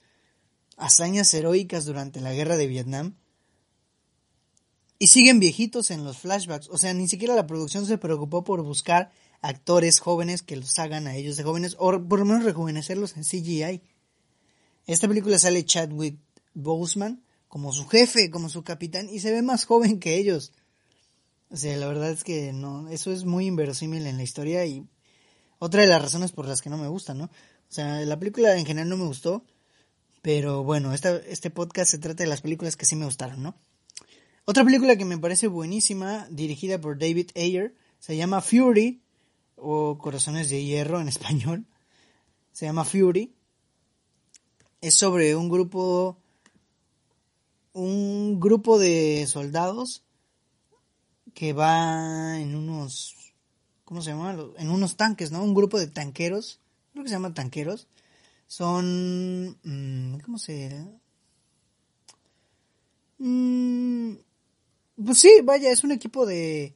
hazañas 0.77 1.33
heroicas 1.33 1.85
durante 1.85 2.21
la 2.21 2.33
guerra 2.33 2.57
de 2.57 2.67
Vietnam. 2.67 3.15
Y 4.97 5.07
siguen 5.07 5.39
viejitos 5.39 5.91
en 5.91 6.03
los 6.03 6.19
flashbacks. 6.19 6.69
O 6.69 6.77
sea, 6.77 6.93
ni 6.93 7.07
siquiera 7.07 7.35
la 7.35 7.47
producción 7.47 7.85
se 7.85 7.97
preocupó 7.97 8.43
por 8.43 8.63
buscar 8.63 9.11
actores 9.41 9.99
jóvenes 9.99 10.41
que 10.41 10.55
los 10.55 10.79
hagan 10.79 11.07
a 11.07 11.15
ellos 11.15 11.35
de 11.37 11.43
jóvenes. 11.43 11.75
O 11.79 11.91
por 12.07 12.19
lo 12.19 12.25
menos 12.25 12.43
rejuvenecerlos 12.43 13.17
en 13.17 13.23
CGI. 13.23 13.81
Esta 14.87 15.07
película 15.07 15.37
sale 15.37 15.65
Chadwick 15.65 16.19
Boseman 16.53 17.23
como 17.47 17.73
su 17.73 17.87
jefe, 17.87 18.29
como 18.29 18.49
su 18.49 18.63
capitán. 18.63 19.09
Y 19.09 19.19
se 19.19 19.31
ve 19.31 19.41
más 19.41 19.65
joven 19.65 19.99
que 19.99 20.15
ellos. 20.17 20.53
O 21.49 21.57
sea, 21.57 21.75
la 21.77 21.87
verdad 21.87 22.09
es 22.11 22.23
que 22.23 22.53
no. 22.53 22.87
Eso 22.89 23.11
es 23.11 23.25
muy 23.25 23.47
inverosímil 23.47 24.07
en 24.07 24.17
la 24.17 24.23
historia. 24.23 24.65
Y 24.65 24.87
otra 25.59 25.81
de 25.81 25.87
las 25.87 26.01
razones 26.01 26.31
por 26.31 26.47
las 26.47 26.61
que 26.61 26.69
no 26.69 26.77
me 26.77 26.87
gusta, 26.87 27.13
¿no? 27.13 27.25
O 27.25 27.73
sea, 27.75 27.99
la 28.01 28.19
película 28.19 28.57
en 28.57 28.65
general 28.65 28.89
no 28.89 28.97
me 28.97 29.05
gustó, 29.05 29.43
pero 30.25 30.63
bueno, 30.63 30.91
esta, 30.91 31.17
este 31.17 31.51
podcast 31.51 31.91
se 31.91 31.99
trata 31.99 32.23
de 32.23 32.29
las 32.29 32.41
películas 32.41 32.75
que 32.75 32.87
sí 32.87 32.95
me 32.95 33.05
gustaron, 33.05 33.43
¿no? 33.43 33.53
Otra 34.45 34.65
película 34.65 34.95
que 34.95 35.05
me 35.05 35.19
parece 35.19 35.45
buenísima, 35.45 36.25
dirigida 36.31 36.81
por 36.81 36.97
David 36.97 37.29
Ayer, 37.35 37.75
se 37.99 38.17
llama 38.17 38.41
Fury, 38.41 39.03
o 39.55 39.99
Corazones 39.99 40.49
de 40.49 40.63
Hierro 40.63 40.99
en 40.99 41.09
español. 41.09 41.67
Se 42.53 42.65
llama 42.65 42.85
Fury. 42.85 43.35
Es 44.81 44.95
sobre 44.95 45.35
un 45.35 45.47
grupo 45.47 46.17
un 47.73 48.39
grupo 48.39 48.79
de 48.79 49.27
soldados 49.27 50.01
que 51.35 51.53
va 51.53 52.39
en 52.39 52.55
unos 52.55 53.13
¿cómo 53.83 54.01
se 54.01 54.09
llama? 54.09 54.35
En 54.57 54.71
unos 54.71 54.97
tanques, 54.97 55.31
¿no? 55.31 55.43
Un 55.43 55.53
grupo 55.53 55.77
de 55.77 55.85
tanqueros, 55.85 56.61
creo 56.93 57.03
que 57.03 57.09
se 57.09 57.15
llama 57.15 57.35
tanqueros. 57.35 57.87
Son 58.47 59.57
mm, 59.63 60.19
¿cómo 60.19 60.37
se 60.37 60.85
mm, 63.17 64.13
pues 65.05 65.19
sí, 65.19 65.41
vaya, 65.43 65.71
es 65.71 65.83
un 65.83 65.91
equipo 65.91 66.25
de 66.25 66.75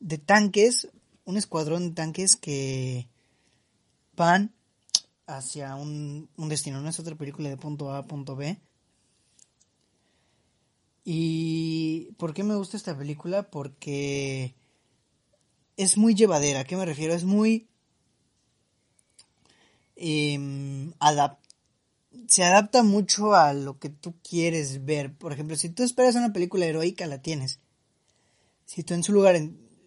de 0.00 0.18
tanques, 0.18 0.88
un 1.24 1.36
escuadrón 1.36 1.88
de 1.88 1.94
tanques 1.94 2.36
que 2.36 3.08
van 4.16 4.52
hacia 5.26 5.74
un, 5.76 6.28
un 6.36 6.48
destino, 6.48 6.80
no 6.80 6.88
es 6.88 7.00
otra 7.00 7.16
película 7.16 7.48
de 7.48 7.56
punto 7.56 7.90
A 7.90 7.98
a 7.98 8.06
punto 8.06 8.36
B, 8.36 8.60
¿Y 11.04 12.12
por 12.16 12.32
qué 12.32 12.42
me 12.42 12.56
gusta 12.56 12.78
esta 12.78 12.96
película? 12.96 13.50
Porque 13.50 14.54
es 15.76 15.98
muy 15.98 16.14
llevadera. 16.14 16.60
¿A 16.60 16.64
qué 16.64 16.76
me 16.76 16.86
refiero? 16.86 17.12
Es 17.12 17.24
muy... 17.24 17.68
Em, 19.96 20.92
se 22.28 22.44
adapta 22.44 22.82
mucho 22.82 23.34
a 23.34 23.52
lo 23.52 23.78
que 23.78 23.90
tú 23.90 24.14
quieres 24.22 24.84
ver. 24.84 25.16
Por 25.16 25.32
ejemplo, 25.32 25.56
si 25.56 25.68
tú 25.68 25.82
esperas 25.82 26.14
una 26.14 26.32
película 26.32 26.66
heroica, 26.66 27.06
la 27.06 27.22
tienes. 27.22 27.60
Si 28.66 28.82
tú 28.82 28.94
en 28.94 29.02
su 29.02 29.12
lugar 29.12 29.36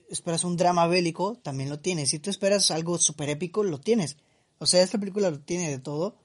esperas 0.10 0.44
un 0.44 0.58
drama 0.58 0.88
bélico, 0.88 1.38
también 1.38 1.70
lo 1.70 1.80
tienes. 1.80 2.10
Si 2.10 2.20
tú 2.20 2.30
esperas 2.30 2.72
algo 2.72 2.98
super 2.98 3.30
épico, 3.30 3.64
lo 3.64 3.80
tienes. 3.80 4.18
O 4.60 4.66
sea, 4.66 4.82
esta 4.84 4.98
película 4.98 5.30
lo 5.30 5.40
tiene 5.40 5.70
de 5.70 5.80
todo. 5.80 6.18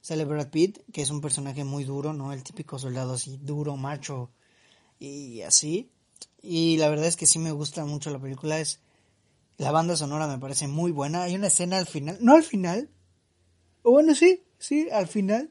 Sale 0.00 0.24
Brad 0.24 0.50
Pitt, 0.50 0.78
que 0.92 1.02
es 1.02 1.10
un 1.10 1.20
personaje 1.20 1.64
muy 1.64 1.84
duro, 1.84 2.12
¿no? 2.12 2.32
El 2.32 2.44
típico 2.44 2.78
soldado 2.78 3.14
así, 3.14 3.38
duro, 3.42 3.76
macho 3.76 4.30
y 5.00 5.42
así. 5.42 5.90
Y 6.40 6.76
la 6.76 6.88
verdad 6.88 7.06
es 7.06 7.16
que 7.16 7.26
sí 7.26 7.38
me 7.38 7.50
gusta 7.50 7.84
mucho 7.84 8.10
la 8.10 8.20
película. 8.20 8.60
Es, 8.60 8.80
la 9.58 9.72
banda 9.72 9.96
sonora 9.96 10.28
me 10.28 10.38
parece 10.38 10.68
muy 10.68 10.92
buena. 10.92 11.24
Hay 11.24 11.34
una 11.34 11.48
escena 11.48 11.78
al 11.78 11.86
final, 11.86 12.18
no 12.20 12.34
al 12.34 12.44
final. 12.44 12.88
O 13.88 13.92
bueno, 13.92 14.16
sí, 14.16 14.42
sí, 14.58 14.88
al 14.90 15.06
final. 15.06 15.48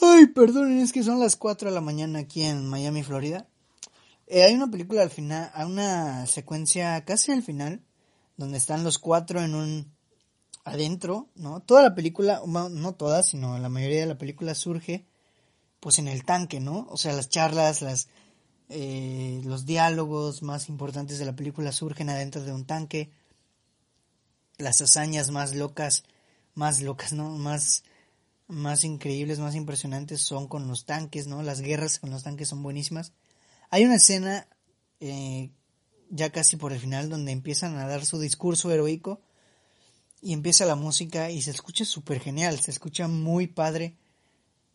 Ay, 0.00 0.26
perdonen, 0.26 0.80
es 0.80 0.92
que 0.92 1.04
son 1.04 1.20
las 1.20 1.36
4 1.36 1.68
de 1.68 1.74
la 1.76 1.80
mañana 1.80 2.18
aquí 2.18 2.42
en 2.42 2.66
Miami, 2.66 3.04
Florida. 3.04 3.46
Eh, 4.26 4.42
hay 4.42 4.54
una 4.54 4.68
película 4.68 5.02
al 5.02 5.10
final, 5.10 5.48
hay 5.54 5.66
una 5.66 6.26
secuencia 6.26 7.04
casi 7.04 7.30
al 7.30 7.44
final, 7.44 7.80
donde 8.36 8.58
están 8.58 8.82
los 8.82 8.98
cuatro 8.98 9.40
en 9.40 9.54
un 9.54 9.92
adentro, 10.64 11.28
¿no? 11.36 11.60
Toda 11.60 11.82
la 11.82 11.94
película, 11.94 12.42
no 12.44 12.94
toda, 12.96 13.22
sino 13.22 13.56
la 13.60 13.68
mayoría 13.68 14.00
de 14.00 14.06
la 14.06 14.18
película 14.18 14.56
surge 14.56 15.06
pues 15.78 16.00
en 16.00 16.08
el 16.08 16.24
tanque, 16.24 16.58
¿no? 16.58 16.88
O 16.90 16.96
sea, 16.96 17.12
las 17.12 17.28
charlas, 17.28 17.82
las 17.82 18.08
eh, 18.68 19.42
los 19.44 19.64
diálogos 19.64 20.42
más 20.42 20.68
importantes 20.68 21.20
de 21.20 21.24
la 21.24 21.36
película 21.36 21.70
surgen 21.70 22.10
adentro 22.10 22.42
de 22.42 22.52
un 22.52 22.66
tanque. 22.66 23.12
Las 24.58 24.80
hazañas 24.80 25.30
más 25.30 25.54
locas, 25.54 26.02
más 26.56 26.82
locas, 26.82 27.12
¿no? 27.12 27.30
Más 27.30 27.84
más 28.48 28.84
increíbles, 28.84 29.38
más 29.38 29.54
impresionantes 29.54 30.20
son 30.22 30.48
con 30.48 30.68
los 30.68 30.84
tanques, 30.84 31.26
¿no? 31.26 31.42
Las 31.42 31.60
guerras 31.60 31.98
con 31.98 32.10
los 32.10 32.24
tanques 32.24 32.48
son 32.48 32.62
buenísimas. 32.62 33.12
Hay 33.70 33.84
una 33.84 33.96
escena 33.96 34.48
eh, 35.00 35.50
ya 36.10 36.30
casi 36.30 36.56
por 36.56 36.72
el 36.72 36.80
final 36.80 37.08
donde 37.08 37.32
empiezan 37.32 37.76
a 37.76 37.86
dar 37.86 38.04
su 38.04 38.18
discurso 38.18 38.70
heroico 38.70 39.20
y 40.20 40.32
empieza 40.32 40.64
la 40.64 40.76
música 40.76 41.30
y 41.30 41.42
se 41.42 41.52
escucha 41.52 41.84
súper 41.84 42.20
genial, 42.20 42.58
se 42.60 42.72
escucha 42.72 43.06
muy 43.08 43.46
padre 43.46 43.96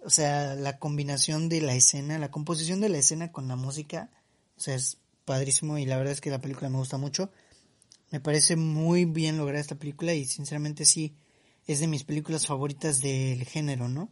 o 0.03 0.09
sea, 0.09 0.55
la 0.55 0.79
combinación 0.79 1.47
de 1.47 1.61
la 1.61 1.75
escena, 1.75 2.17
la 2.17 2.31
composición 2.31 2.81
de 2.81 2.89
la 2.89 2.97
escena 2.97 3.31
con 3.31 3.47
la 3.47 3.55
música, 3.55 4.09
o 4.57 4.59
sea, 4.59 4.75
es 4.75 4.97
padrísimo 5.25 5.77
y 5.77 5.85
la 5.85 5.97
verdad 5.97 6.13
es 6.13 6.21
que 6.21 6.31
la 6.31 6.41
película 6.41 6.69
me 6.69 6.77
gusta 6.77 6.97
mucho. 6.97 7.31
Me 8.09 8.19
parece 8.19 8.55
muy 8.55 9.05
bien 9.05 9.37
lograda 9.37 9.61
esta 9.61 9.75
película 9.75 10.13
y 10.13 10.25
sinceramente 10.25 10.85
sí 10.85 11.15
es 11.67 11.79
de 11.79 11.87
mis 11.87 12.03
películas 12.03 12.47
favoritas 12.47 13.01
del 13.01 13.43
género, 13.45 13.87
¿no? 13.87 14.11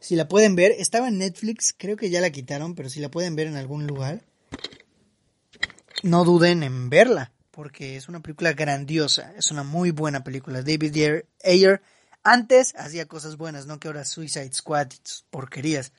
Si 0.00 0.16
la 0.16 0.28
pueden 0.28 0.56
ver, 0.56 0.72
estaba 0.72 1.08
en 1.08 1.18
Netflix, 1.18 1.74
creo 1.76 1.96
que 1.96 2.10
ya 2.10 2.20
la 2.20 2.30
quitaron, 2.30 2.74
pero 2.74 2.88
si 2.88 3.00
la 3.00 3.10
pueden 3.10 3.36
ver 3.36 3.46
en 3.46 3.56
algún 3.56 3.86
lugar, 3.86 4.24
no 6.02 6.24
duden 6.24 6.62
en 6.64 6.90
verla, 6.90 7.32
porque 7.52 7.96
es 7.96 8.08
una 8.08 8.20
película 8.20 8.52
grandiosa, 8.52 9.32
es 9.36 9.50
una 9.52 9.62
muy 9.62 9.92
buena 9.92 10.24
película. 10.24 10.62
David 10.62 11.22
Ayer 11.44 11.82
antes 12.24 12.74
hacía 12.76 13.06
cosas 13.06 13.36
buenas, 13.36 13.66
no 13.66 13.78
que 13.78 13.88
ahora 13.88 14.04
Suicide 14.04 14.52
Squad, 14.52 14.88
porquerías. 15.30 15.92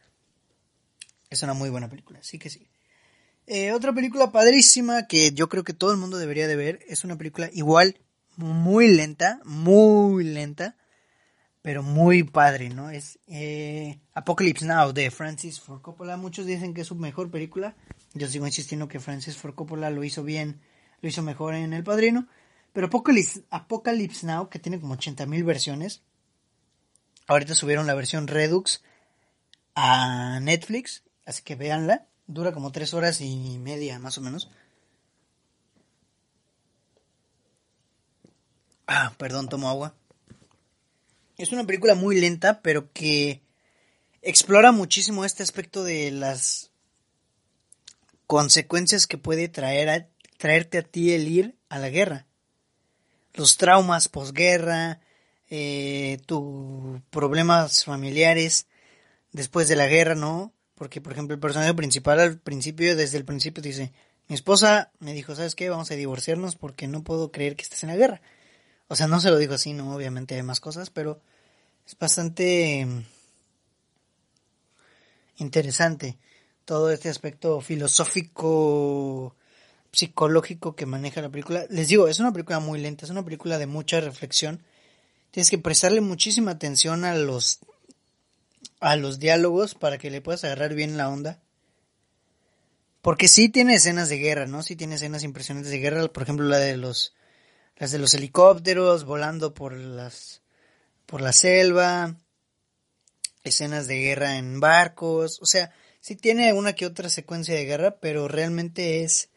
Es 1.29 1.43
una 1.43 1.53
muy 1.53 1.69
buena 1.69 1.89
película, 1.89 2.19
sí 2.21 2.39
que 2.39 2.49
sí. 2.49 2.67
Eh, 3.45 3.73
otra 3.73 3.93
película 3.93 4.31
padrísima 4.31 5.07
que 5.07 5.33
yo 5.33 5.49
creo 5.49 5.63
que 5.63 5.73
todo 5.73 5.91
el 5.91 5.97
mundo 5.97 6.17
debería 6.17 6.47
de 6.47 6.55
ver 6.55 6.79
es 6.87 7.03
una 7.03 7.17
película 7.17 7.49
igual, 7.53 7.97
muy 8.37 8.87
lenta, 8.87 9.39
muy 9.45 10.23
lenta, 10.23 10.75
pero 11.61 11.83
muy 11.83 12.23
padre, 12.23 12.69
¿no? 12.69 12.89
Es 12.89 13.19
eh, 13.27 13.99
Apocalypse 14.13 14.65
Now 14.65 14.93
de 14.93 15.11
Francis 15.11 15.59
Ford 15.59 15.81
Coppola. 15.81 16.17
Muchos 16.17 16.45
dicen 16.45 16.73
que 16.73 16.81
es 16.81 16.87
su 16.87 16.95
mejor 16.95 17.31
película. 17.31 17.75
Yo 18.13 18.27
sigo 18.27 18.45
insistiendo 18.45 18.87
que 18.87 18.99
Francis 18.99 19.37
Ford 19.37 19.55
Coppola 19.55 19.89
lo 19.89 20.03
hizo 20.03 20.23
bien, 20.23 20.61
lo 21.01 21.09
hizo 21.09 21.21
mejor 21.21 21.55
en 21.55 21.73
El 21.73 21.83
Padrino. 21.83 22.27
Pero 22.73 22.87
Apocalypse, 22.87 24.25
Now, 24.25 24.49
que 24.49 24.59
tiene 24.59 24.79
como 24.79 24.97
80.000 24.97 25.45
versiones, 25.45 26.01
Ahorita 27.27 27.55
subieron 27.55 27.87
la 27.87 27.93
versión 27.93 28.27
Redux 28.27 28.83
a 29.75 30.39
Netflix, 30.41 31.03
así 31.25 31.43
que 31.43 31.55
véanla. 31.55 32.07
Dura 32.27 32.53
como 32.53 32.71
tres 32.71 32.93
horas 32.93 33.21
y 33.21 33.59
media, 33.59 33.99
más 33.99 34.17
o 34.17 34.21
menos. 34.21 34.49
Ah, 38.87 39.13
perdón, 39.17 39.49
tomo 39.49 39.69
agua. 39.69 39.95
Es 41.37 41.51
una 41.51 41.65
película 41.65 41.95
muy 41.95 42.19
lenta, 42.19 42.61
pero 42.61 42.91
que 42.91 43.41
explora 44.21 44.71
muchísimo 44.71 45.25
este 45.25 45.43
aspecto 45.43 45.83
de 45.83 46.11
las 46.11 46.71
consecuencias 48.27 49.07
que 49.07 49.17
puede 49.17 49.47
traer 49.47 49.89
a, 49.89 50.07
traerte 50.37 50.77
a 50.77 50.83
ti 50.83 51.13
el 51.13 51.27
ir 51.27 51.55
a 51.69 51.79
la 51.79 51.89
guerra. 51.89 52.25
Los 53.33 53.57
traumas 53.57 54.09
posguerra, 54.09 54.99
eh, 55.49 56.19
tus 56.25 57.01
problemas 57.09 57.85
familiares 57.85 58.67
después 59.31 59.67
de 59.67 59.75
la 59.75 59.87
guerra, 59.87 60.15
¿no? 60.15 60.53
Porque, 60.75 61.01
por 61.01 61.13
ejemplo, 61.13 61.33
el 61.33 61.39
personaje 61.39 61.73
principal 61.73 62.19
al 62.19 62.39
principio, 62.39 62.95
desde 62.95 63.17
el 63.17 63.25
principio, 63.25 63.63
dice, 63.63 63.91
mi 64.27 64.35
esposa 64.35 64.91
me 64.99 65.13
dijo, 65.13 65.35
¿sabes 65.35 65.55
qué? 65.55 65.69
Vamos 65.69 65.91
a 65.91 65.95
divorciarnos 65.95 66.55
porque 66.55 66.87
no 66.87 67.03
puedo 67.03 67.31
creer 67.31 67.55
que 67.55 67.63
estés 67.63 67.83
en 67.83 67.89
la 67.89 67.95
guerra. 67.95 68.21
O 68.87 68.95
sea, 68.95 69.07
no 69.07 69.19
se 69.19 69.29
lo 69.29 69.37
dijo 69.37 69.53
así, 69.53 69.73
¿no? 69.73 69.95
Obviamente 69.95 70.35
hay 70.35 70.43
más 70.43 70.59
cosas, 70.59 70.89
pero 70.89 71.21
es 71.85 71.97
bastante 71.97 72.87
interesante 75.37 76.17
todo 76.65 76.91
este 76.91 77.09
aspecto 77.09 77.59
filosófico, 77.61 79.35
psicológico 79.91 80.75
que 80.75 80.85
maneja 80.85 81.21
la 81.21 81.29
película. 81.29 81.65
Les 81.69 81.87
digo, 81.87 82.07
es 82.07 82.19
una 82.19 82.31
película 82.31 82.59
muy 82.59 82.79
lenta, 82.79 83.05
es 83.05 83.11
una 83.11 83.23
película 83.23 83.57
de 83.57 83.67
mucha 83.67 83.99
reflexión 83.99 84.63
tienes 85.33 85.49
que 85.49 85.57
prestarle 85.57 85.99
muchísima 85.99 86.51
atención 86.51 87.05
a 87.05 87.15
los 87.15 87.59
a 88.79 88.95
los 88.95 89.17
diálogos 89.17 89.73
para 89.73 89.97
que 89.97 90.11
le 90.11 90.21
puedas 90.21 90.43
agarrar 90.43 90.75
bien 90.75 90.95
la 90.95 91.09
onda. 91.09 91.41
Porque 93.01 93.27
sí 93.27 93.49
tiene 93.49 93.73
escenas 93.73 94.09
de 94.09 94.17
guerra, 94.17 94.45
¿no? 94.45 94.61
Sí 94.61 94.75
tiene 94.75 94.95
escenas 94.95 95.23
impresionantes 95.23 95.71
de 95.71 95.79
guerra, 95.79 96.07
por 96.07 96.21
ejemplo 96.21 96.45
la 96.45 96.59
de 96.59 96.77
los 96.77 97.15
las 97.77 97.91
de 97.91 97.99
los 97.99 98.13
helicópteros 98.13 99.05
volando 99.05 99.53
por 99.53 99.73
las 99.73 100.41
por 101.05 101.21
la 101.21 101.33
selva, 101.33 102.15
escenas 103.43 103.87
de 103.87 103.99
guerra 103.99 104.37
en 104.37 104.59
barcos, 104.59 105.39
o 105.41 105.45
sea, 105.45 105.71
sí 105.99 106.15
tiene 106.15 106.53
una 106.53 106.73
que 106.73 106.85
otra 106.85 107.09
secuencia 107.09 107.53
de 107.53 107.65
guerra, 107.65 107.97
pero 107.99 108.27
realmente 108.27 109.03
es 109.03 109.29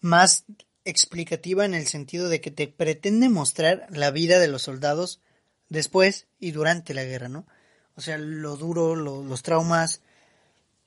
más 0.00 0.44
explicativa 0.84 1.64
en 1.64 1.74
el 1.74 1.86
sentido 1.86 2.28
de 2.28 2.40
que 2.40 2.50
te 2.50 2.66
pretende 2.66 3.28
mostrar 3.28 3.86
la 3.90 4.10
vida 4.10 4.38
de 4.38 4.48
los 4.48 4.62
soldados 4.62 5.20
después 5.68 6.26
y 6.38 6.52
durante 6.52 6.94
la 6.94 7.04
guerra, 7.04 7.28
¿no? 7.28 7.46
O 7.94 8.00
sea, 8.00 8.18
lo 8.18 8.56
duro, 8.56 8.96
los 8.96 9.42
traumas, 9.42 10.00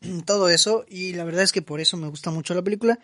todo 0.26 0.50
eso, 0.50 0.86
y 0.88 1.13
la 1.13 1.24
verdad 1.24 1.43
es 1.43 1.52
que 1.52 1.62
por 1.62 1.80
eso 1.80 1.98
me 1.98 2.08
gusta 2.08 2.32
mucho 2.32 2.54
la 2.54 2.63
película. 2.63 3.00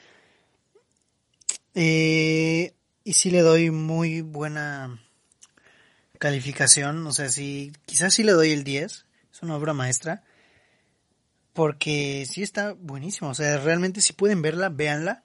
Eh, 1.75 2.73
y 3.03 3.13
sí 3.13 3.31
le 3.31 3.41
doy 3.41 3.71
muy 3.71 4.21
buena 4.21 4.99
calificación, 6.19 7.05
o 7.07 7.11
sea, 7.13 7.29
sí, 7.29 7.71
quizás 7.85 8.13
sí 8.13 8.23
le 8.23 8.33
doy 8.33 8.51
el 8.51 8.63
10, 8.63 9.05
es 9.31 9.41
una 9.41 9.55
obra 9.55 9.73
maestra, 9.73 10.23
porque 11.53 12.25
sí 12.29 12.43
está 12.43 12.73
buenísimo, 12.73 13.31
o 13.31 13.33
sea, 13.33 13.57
realmente 13.57 14.01
si 14.01 14.13
pueden 14.13 14.41
verla, 14.41 14.69
véanla. 14.69 15.23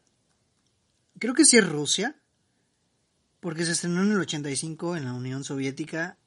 Creo 1.19 1.33
que 1.33 1.43
sí 1.43 1.57
es 1.57 1.67
Rusia. 1.67 2.18
Porque 3.39 3.65
se 3.65 3.71
estrenó 3.71 4.03
en 4.03 4.11
el 4.11 4.19
85 4.19 4.97
en 4.97 5.05
la 5.05 5.13
Unión 5.13 5.43
Soviética. 5.43 6.17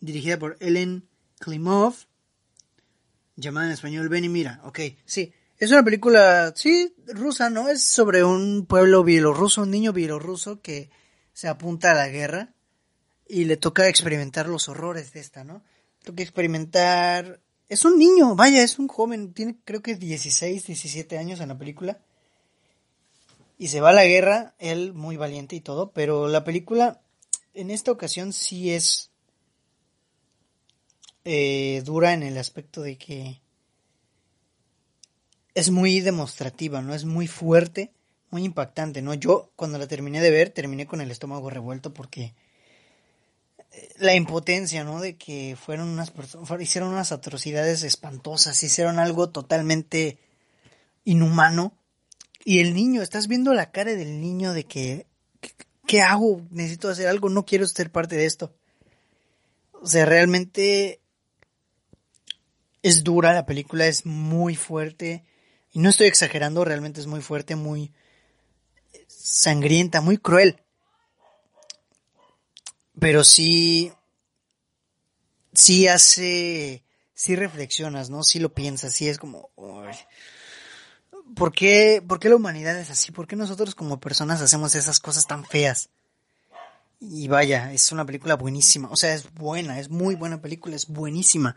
Dirigida 0.00 0.38
por 0.38 0.56
Ellen 0.60 1.08
Klimov 1.38 1.94
llamada 3.36 3.66
en 3.66 3.72
español 3.72 4.08
Ven 4.08 4.30
mira, 4.30 4.60
ok, 4.64 4.80
sí. 5.04 5.32
Es 5.58 5.70
una 5.70 5.84
película, 5.84 6.52
sí, 6.56 6.94
rusa, 7.06 7.48
¿no? 7.48 7.68
Es 7.68 7.84
sobre 7.84 8.24
un 8.24 8.66
pueblo 8.66 9.04
bielorruso, 9.04 9.62
un 9.62 9.70
niño 9.70 9.92
bielorruso 9.92 10.60
que 10.60 10.90
se 11.32 11.48
apunta 11.48 11.92
a 11.92 11.94
la 11.94 12.08
guerra 12.08 12.54
y 13.28 13.44
le 13.44 13.56
toca 13.56 13.88
experimentar 13.88 14.48
los 14.48 14.68
horrores 14.68 15.12
de 15.12 15.20
esta, 15.20 15.44
¿no? 15.44 15.62
Toca 16.02 16.22
experimentar... 16.22 17.40
Es 17.68 17.84
un 17.84 17.98
niño, 17.98 18.34
vaya, 18.34 18.62
es 18.62 18.78
un 18.78 18.88
joven, 18.88 19.32
tiene 19.32 19.56
creo 19.64 19.80
que 19.80 19.94
16, 19.94 20.66
17 20.66 21.18
años 21.18 21.40
en 21.40 21.48
la 21.48 21.56
película. 21.56 21.98
Y 23.56 23.68
se 23.68 23.80
va 23.80 23.90
a 23.90 23.94
la 23.94 24.04
guerra, 24.04 24.54
él 24.58 24.92
muy 24.92 25.16
valiente 25.16 25.56
y 25.56 25.60
todo, 25.60 25.92
pero 25.92 26.28
la 26.28 26.44
película 26.44 27.00
en 27.54 27.70
esta 27.70 27.92
ocasión 27.92 28.32
sí 28.32 28.72
es 28.72 29.10
eh, 31.24 31.82
dura 31.84 32.12
en 32.12 32.22
el 32.22 32.36
aspecto 32.36 32.82
de 32.82 32.98
que 32.98 33.40
es 35.54 35.70
muy 35.70 36.00
demostrativa, 36.00 36.82
¿no? 36.82 36.94
Es 36.94 37.04
muy 37.04 37.28
fuerte, 37.28 37.92
muy 38.30 38.44
impactante, 38.44 39.00
¿no? 39.02 39.14
Yo 39.14 39.52
cuando 39.56 39.78
la 39.78 39.86
terminé 39.86 40.20
de 40.20 40.30
ver, 40.30 40.50
terminé 40.50 40.86
con 40.86 41.00
el 41.00 41.10
estómago 41.10 41.48
revuelto 41.48 41.94
porque 41.94 42.34
eh, 43.70 43.94
la 43.98 44.14
impotencia, 44.14 44.84
¿no? 44.84 45.00
De 45.00 45.16
que 45.16 45.56
fueron 45.58 45.88
unas 45.88 46.10
personas, 46.10 46.60
hicieron 46.60 46.90
unas 46.90 47.12
atrocidades 47.12 47.84
espantosas, 47.84 48.62
hicieron 48.62 48.98
algo 48.98 49.30
totalmente 49.30 50.18
inhumano. 51.04 51.72
Y 52.44 52.60
el 52.60 52.74
niño, 52.74 53.00
estás 53.00 53.26
viendo 53.26 53.54
la 53.54 53.70
cara 53.70 53.94
del 53.94 54.20
niño 54.20 54.52
de 54.52 54.64
que, 54.64 55.06
¿qué 55.86 56.02
hago? 56.02 56.42
Necesito 56.50 56.90
hacer 56.90 57.08
algo, 57.08 57.30
no 57.30 57.46
quiero 57.46 57.66
ser 57.66 57.90
parte 57.90 58.16
de 58.16 58.26
esto. 58.26 58.54
O 59.72 59.86
sea, 59.86 60.04
realmente 60.04 61.00
es 62.82 63.02
dura, 63.02 63.32
la 63.32 63.46
película 63.46 63.86
es 63.86 64.04
muy 64.04 64.56
fuerte. 64.56 65.24
Y 65.72 65.78
no 65.78 65.88
estoy 65.88 66.06
exagerando, 66.06 66.64
realmente 66.64 67.00
es 67.00 67.06
muy 67.06 67.22
fuerte, 67.22 67.56
muy 67.56 67.92
sangrienta, 69.08 70.02
muy 70.02 70.18
cruel. 70.18 70.60
Pero 73.00 73.24
sí, 73.24 73.90
sí 75.54 75.88
hace, 75.88 76.84
sí 77.14 77.36
reflexionas, 77.36 78.10
¿no? 78.10 78.22
Sí 78.22 78.38
lo 78.38 78.52
piensas, 78.52 78.92
sí 78.92 79.08
es 79.08 79.18
como, 79.18 79.50
¿por 81.34 81.52
qué, 81.52 82.02
¿por 82.06 82.18
qué 82.18 82.28
la 82.28 82.36
humanidad 82.36 82.78
es 82.78 82.90
así? 82.90 83.12
¿Por 83.12 83.26
qué 83.26 83.36
nosotros 83.36 83.74
como 83.74 84.00
personas 84.00 84.40
hacemos 84.40 84.74
esas 84.74 85.00
cosas 85.00 85.26
tan 85.26 85.44
feas? 85.44 85.90
Y 87.00 87.28
vaya, 87.28 87.72
es 87.72 87.92
una 87.92 88.06
película 88.06 88.36
buenísima, 88.36 88.88
o 88.90 88.96
sea, 88.96 89.14
es 89.14 89.32
buena, 89.34 89.78
es 89.78 89.90
muy 89.90 90.14
buena 90.14 90.40
película, 90.40 90.74
es 90.74 90.88
buenísima 90.88 91.56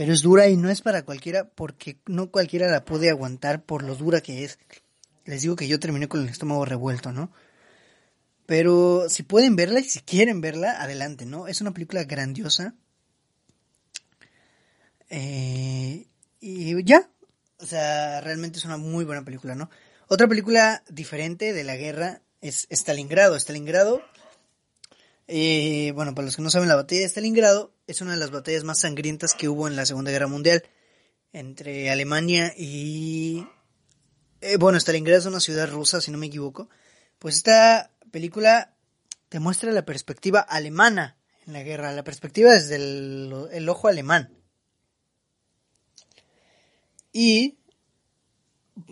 pero 0.00 0.14
es 0.14 0.22
dura 0.22 0.48
y 0.48 0.56
no 0.56 0.70
es 0.70 0.80
para 0.80 1.04
cualquiera 1.04 1.50
porque 1.50 1.98
no 2.06 2.30
cualquiera 2.30 2.68
la 2.68 2.86
puede 2.86 3.10
aguantar 3.10 3.66
por 3.66 3.82
lo 3.82 3.96
dura 3.96 4.22
que 4.22 4.44
es. 4.44 4.58
Les 5.26 5.42
digo 5.42 5.56
que 5.56 5.68
yo 5.68 5.78
terminé 5.78 6.08
con 6.08 6.22
el 6.22 6.30
estómago 6.30 6.64
revuelto, 6.64 7.12
¿no? 7.12 7.30
Pero 8.46 9.10
si 9.10 9.24
pueden 9.24 9.56
verla 9.56 9.80
y 9.80 9.84
si 9.84 10.00
quieren 10.00 10.40
verla, 10.40 10.80
adelante, 10.80 11.26
¿no? 11.26 11.48
Es 11.48 11.60
una 11.60 11.74
película 11.74 12.04
grandiosa. 12.04 12.74
Eh, 15.10 16.06
y 16.40 16.82
ya, 16.82 17.10
o 17.60 17.66
sea, 17.66 18.20
realmente 18.20 18.58
es 18.58 18.64
una 18.64 18.76
muy 18.76 19.04
buena 19.04 19.24
película, 19.24 19.54
¿no? 19.54 19.70
Otra 20.08 20.26
película 20.26 20.82
diferente 20.88 21.52
de 21.52 21.64
la 21.64 21.76
guerra 21.76 22.22
es 22.40 22.66
Stalingrado. 22.70 23.36
Stalingrado 23.36 24.02
eh, 25.32 25.92
bueno, 25.94 26.12
para 26.12 26.26
los 26.26 26.34
que 26.34 26.42
no 26.42 26.50
saben, 26.50 26.68
la 26.68 26.74
batalla 26.74 27.02
de 27.02 27.08
Stalingrado 27.08 27.72
es 27.86 28.00
una 28.00 28.10
de 28.14 28.16
las 28.16 28.32
batallas 28.32 28.64
más 28.64 28.80
sangrientas 28.80 29.34
que 29.34 29.48
hubo 29.48 29.68
en 29.68 29.76
la 29.76 29.86
Segunda 29.86 30.10
Guerra 30.10 30.26
Mundial 30.26 30.64
entre 31.32 31.88
Alemania 31.88 32.52
y... 32.56 33.46
Eh, 34.40 34.56
bueno, 34.56 34.76
Stalingrado 34.80 35.20
es 35.20 35.26
una 35.26 35.38
ciudad 35.38 35.70
rusa, 35.70 36.00
si 36.00 36.10
no 36.10 36.18
me 36.18 36.26
equivoco. 36.26 36.68
Pues 37.20 37.36
esta 37.36 37.92
película 38.10 38.74
te 39.28 39.38
muestra 39.38 39.70
la 39.70 39.84
perspectiva 39.84 40.40
alemana 40.40 41.16
en 41.46 41.52
la 41.52 41.62
guerra, 41.62 41.92
la 41.92 42.02
perspectiva 42.02 42.50
desde 42.50 42.74
el, 42.74 43.68
ojo 43.68 43.86
alemán. 43.86 44.34
Y 47.12 47.56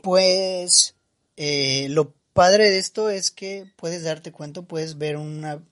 pues 0.03 0.95
eh, 1.37 1.89
lo 1.91 2.15
padre 2.33 2.71
de 2.71 2.79
esto 2.79 3.11
es 3.11 3.31
que 3.31 3.71
puedes 3.77 4.03
darte 4.03 4.33
cuenta, 4.33 4.63
puedes 4.63 4.99
ver 4.99 5.17
una 5.17 5.63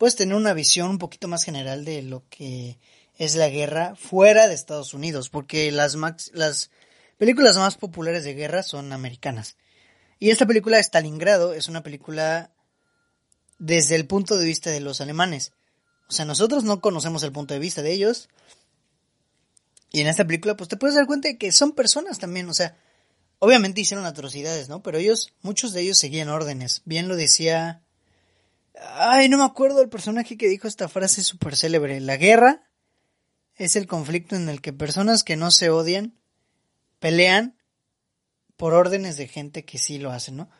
puedes 0.00 0.16
tener 0.16 0.34
una 0.34 0.54
visión 0.54 0.88
un 0.88 0.98
poquito 0.98 1.28
más 1.28 1.44
general 1.44 1.84
de 1.84 2.00
lo 2.00 2.22
que 2.30 2.78
es 3.18 3.36
la 3.36 3.50
guerra 3.50 3.94
fuera 3.96 4.48
de 4.48 4.54
Estados 4.54 4.94
Unidos, 4.94 5.28
porque 5.28 5.70
las, 5.70 5.94
las 6.32 6.70
películas 7.18 7.58
más 7.58 7.76
populares 7.76 8.24
de 8.24 8.32
guerra 8.32 8.62
son 8.62 8.94
americanas. 8.94 9.58
Y 10.18 10.30
esta 10.30 10.46
película, 10.46 10.78
Stalingrado, 10.78 11.52
es 11.52 11.68
una 11.68 11.82
película 11.82 12.50
desde 13.58 13.94
el 13.94 14.06
punto 14.06 14.38
de 14.38 14.46
vista 14.46 14.70
de 14.70 14.80
los 14.80 15.02
alemanes. 15.02 15.52
O 16.08 16.12
sea, 16.12 16.24
nosotros 16.24 16.64
no 16.64 16.80
conocemos 16.80 17.22
el 17.22 17.32
punto 17.32 17.52
de 17.52 17.60
vista 17.60 17.82
de 17.82 17.92
ellos. 17.92 18.30
Y 19.90 20.00
en 20.00 20.06
esta 20.06 20.24
película, 20.24 20.56
pues 20.56 20.68
te 20.68 20.76
puedes 20.76 20.96
dar 20.96 21.06
cuenta 21.06 21.28
de 21.28 21.38
que 21.38 21.52
son 21.52 21.72
personas 21.72 22.18
también. 22.18 22.48
O 22.48 22.54
sea, 22.54 22.76
obviamente 23.38 23.80
hicieron 23.80 24.06
atrocidades, 24.06 24.68
¿no? 24.68 24.82
Pero 24.82 24.98
ellos, 24.98 25.32
muchos 25.42 25.72
de 25.72 25.82
ellos 25.82 25.98
seguían 25.98 26.28
órdenes. 26.28 26.82
Bien 26.84 27.08
lo 27.08 27.16
decía 27.16 27.82
Ay, 28.82 29.28
no 29.28 29.38
me 29.38 29.44
acuerdo 29.44 29.82
el 29.82 29.88
personaje 29.88 30.36
que 30.36 30.48
dijo 30.48 30.66
esta 30.66 30.88
frase 30.88 31.22
súper 31.22 31.56
célebre. 31.56 32.00
La 32.00 32.16
guerra 32.16 32.62
es 33.56 33.76
el 33.76 33.86
conflicto 33.86 34.36
en 34.36 34.48
el 34.48 34.60
que 34.60 34.72
personas 34.72 35.22
que 35.22 35.36
no 35.36 35.50
se 35.50 35.70
odian 35.70 36.14
pelean 36.98 37.56
por 38.56 38.74
órdenes 38.74 39.16
de 39.16 39.28
gente 39.28 39.64
que 39.64 39.78
sí 39.78 39.98
lo 39.98 40.12
hacen, 40.12 40.36
¿no? 40.36 40.50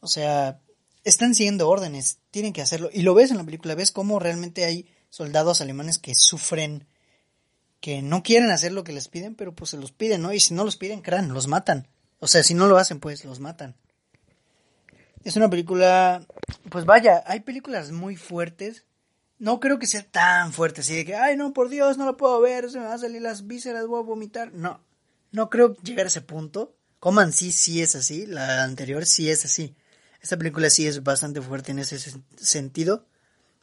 O 0.00 0.06
sea, 0.06 0.60
están 1.04 1.34
siguiendo 1.34 1.68
órdenes, 1.68 2.18
tienen 2.30 2.52
que 2.52 2.62
hacerlo. 2.62 2.90
Y 2.92 3.02
lo 3.02 3.14
ves 3.14 3.30
en 3.30 3.38
la 3.38 3.44
película, 3.44 3.74
ves 3.74 3.90
cómo 3.90 4.18
realmente 4.18 4.64
hay 4.64 4.88
soldados 5.10 5.60
alemanes 5.60 5.98
que 5.98 6.14
sufren, 6.14 6.86
que 7.80 8.02
no 8.02 8.22
quieren 8.22 8.50
hacer 8.50 8.72
lo 8.72 8.84
que 8.84 8.92
les 8.92 9.08
piden, 9.08 9.34
pero 9.34 9.54
pues 9.54 9.70
se 9.70 9.76
los 9.76 9.92
piden, 9.92 10.22
¿no? 10.22 10.32
Y 10.32 10.40
si 10.40 10.54
no 10.54 10.64
los 10.64 10.76
piden, 10.76 11.00
crean, 11.00 11.32
los 11.32 11.46
matan. 11.46 11.88
O 12.18 12.26
sea, 12.26 12.42
si 12.42 12.54
no 12.54 12.66
lo 12.66 12.78
hacen, 12.78 13.00
pues 13.00 13.24
los 13.24 13.40
matan. 13.40 13.76
Es 15.24 15.36
una 15.36 15.50
película, 15.50 16.26
pues 16.70 16.84
vaya, 16.84 17.22
hay 17.26 17.40
películas 17.40 17.92
muy 17.92 18.16
fuertes. 18.16 18.84
No 19.38 19.60
creo 19.60 19.78
que 19.78 19.86
sea 19.86 20.02
tan 20.02 20.52
fuerte, 20.52 20.80
así 20.80 20.96
de 20.96 21.04
que, 21.04 21.14
ay, 21.14 21.36
no, 21.36 21.52
por 21.52 21.68
Dios, 21.68 21.96
no 21.96 22.06
lo 22.06 22.16
puedo 22.16 22.40
ver, 22.40 22.70
se 22.70 22.78
me 22.78 22.84
van 22.84 22.94
a 22.94 22.98
salir 22.98 23.22
las 23.22 23.46
vísceras, 23.46 23.86
voy 23.86 24.00
a 24.00 24.04
vomitar. 24.04 24.52
No, 24.52 24.80
no 25.30 25.48
creo 25.48 25.76
llegar 25.76 26.06
a 26.06 26.08
ese 26.08 26.22
punto. 26.22 26.74
Coman 26.98 27.32
sí, 27.32 27.52
sí 27.52 27.80
es 27.80 27.94
así, 27.94 28.26
la 28.26 28.64
anterior 28.64 29.06
sí 29.06 29.30
es 29.30 29.44
así. 29.44 29.76
Esta 30.20 30.36
película 30.36 30.68
sí 30.70 30.86
es 30.86 31.04
bastante 31.04 31.40
fuerte 31.40 31.70
en 31.70 31.78
ese 31.78 31.98
sentido. 32.36 33.06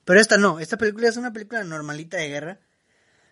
Pero 0.05 0.21
esta 0.21 0.37
no, 0.37 0.59
esta 0.59 0.77
película 0.77 1.09
es 1.09 1.17
una 1.17 1.33
película 1.33 1.63
normalita 1.63 2.17
de 2.17 2.29
guerra, 2.29 2.59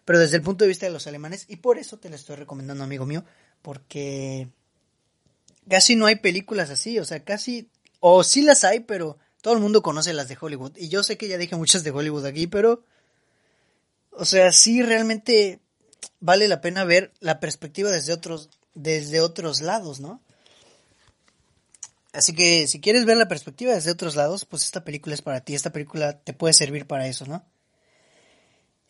pero 0.05 0.19
desde 0.19 0.37
el 0.37 0.43
punto 0.43 0.63
de 0.63 0.69
vista 0.69 0.85
de 0.85 0.91
los 0.91 1.07
alemanes, 1.07 1.45
y 1.47 1.57
por 1.57 1.77
eso 1.77 1.97
te 1.97 2.09
la 2.09 2.15
estoy 2.15 2.35
recomendando, 2.35 2.83
amigo 2.83 3.05
mío, 3.05 3.23
porque 3.61 4.47
casi 5.69 5.95
no 5.95 6.05
hay 6.05 6.17
películas 6.17 6.69
así, 6.69 6.99
o 6.99 7.05
sea, 7.05 7.23
casi 7.23 7.69
o 7.99 8.23
sí 8.23 8.41
las 8.41 8.63
hay, 8.63 8.81
pero 8.81 9.17
todo 9.41 9.53
el 9.53 9.59
mundo 9.61 9.81
conoce 9.81 10.13
las 10.13 10.27
de 10.27 10.37
Hollywood. 10.39 10.77
Y 10.77 10.89
yo 10.89 11.03
sé 11.03 11.17
que 11.17 11.27
ya 11.27 11.37
dije 11.37 11.55
muchas 11.55 11.83
de 11.83 11.91
Hollywood 11.91 12.25
aquí, 12.25 12.47
pero 12.47 12.83
O 14.11 14.25
sea, 14.25 14.51
sí 14.51 14.81
realmente 14.83 15.59
vale 16.19 16.47
la 16.47 16.61
pena 16.61 16.83
ver 16.83 17.11
la 17.19 17.39
perspectiva 17.39 17.91
desde 17.91 18.13
otros, 18.13 18.49
desde 18.75 19.21
otros 19.21 19.61
lados, 19.61 19.99
¿no? 19.99 20.21
Así 22.13 22.33
que 22.33 22.67
si 22.67 22.79
quieres 22.79 23.05
ver 23.05 23.17
la 23.17 23.27
perspectiva 23.27 23.73
desde 23.73 23.91
otros 23.91 24.15
lados, 24.15 24.45
pues 24.45 24.63
esta 24.63 24.83
película 24.83 25.15
es 25.15 25.21
para 25.23 25.41
ti, 25.41 25.55
esta 25.55 25.71
película 25.71 26.19
te 26.19 26.33
puede 26.33 26.53
servir 26.53 26.85
para 26.85 27.07
eso, 27.07 27.25
¿no? 27.25 27.43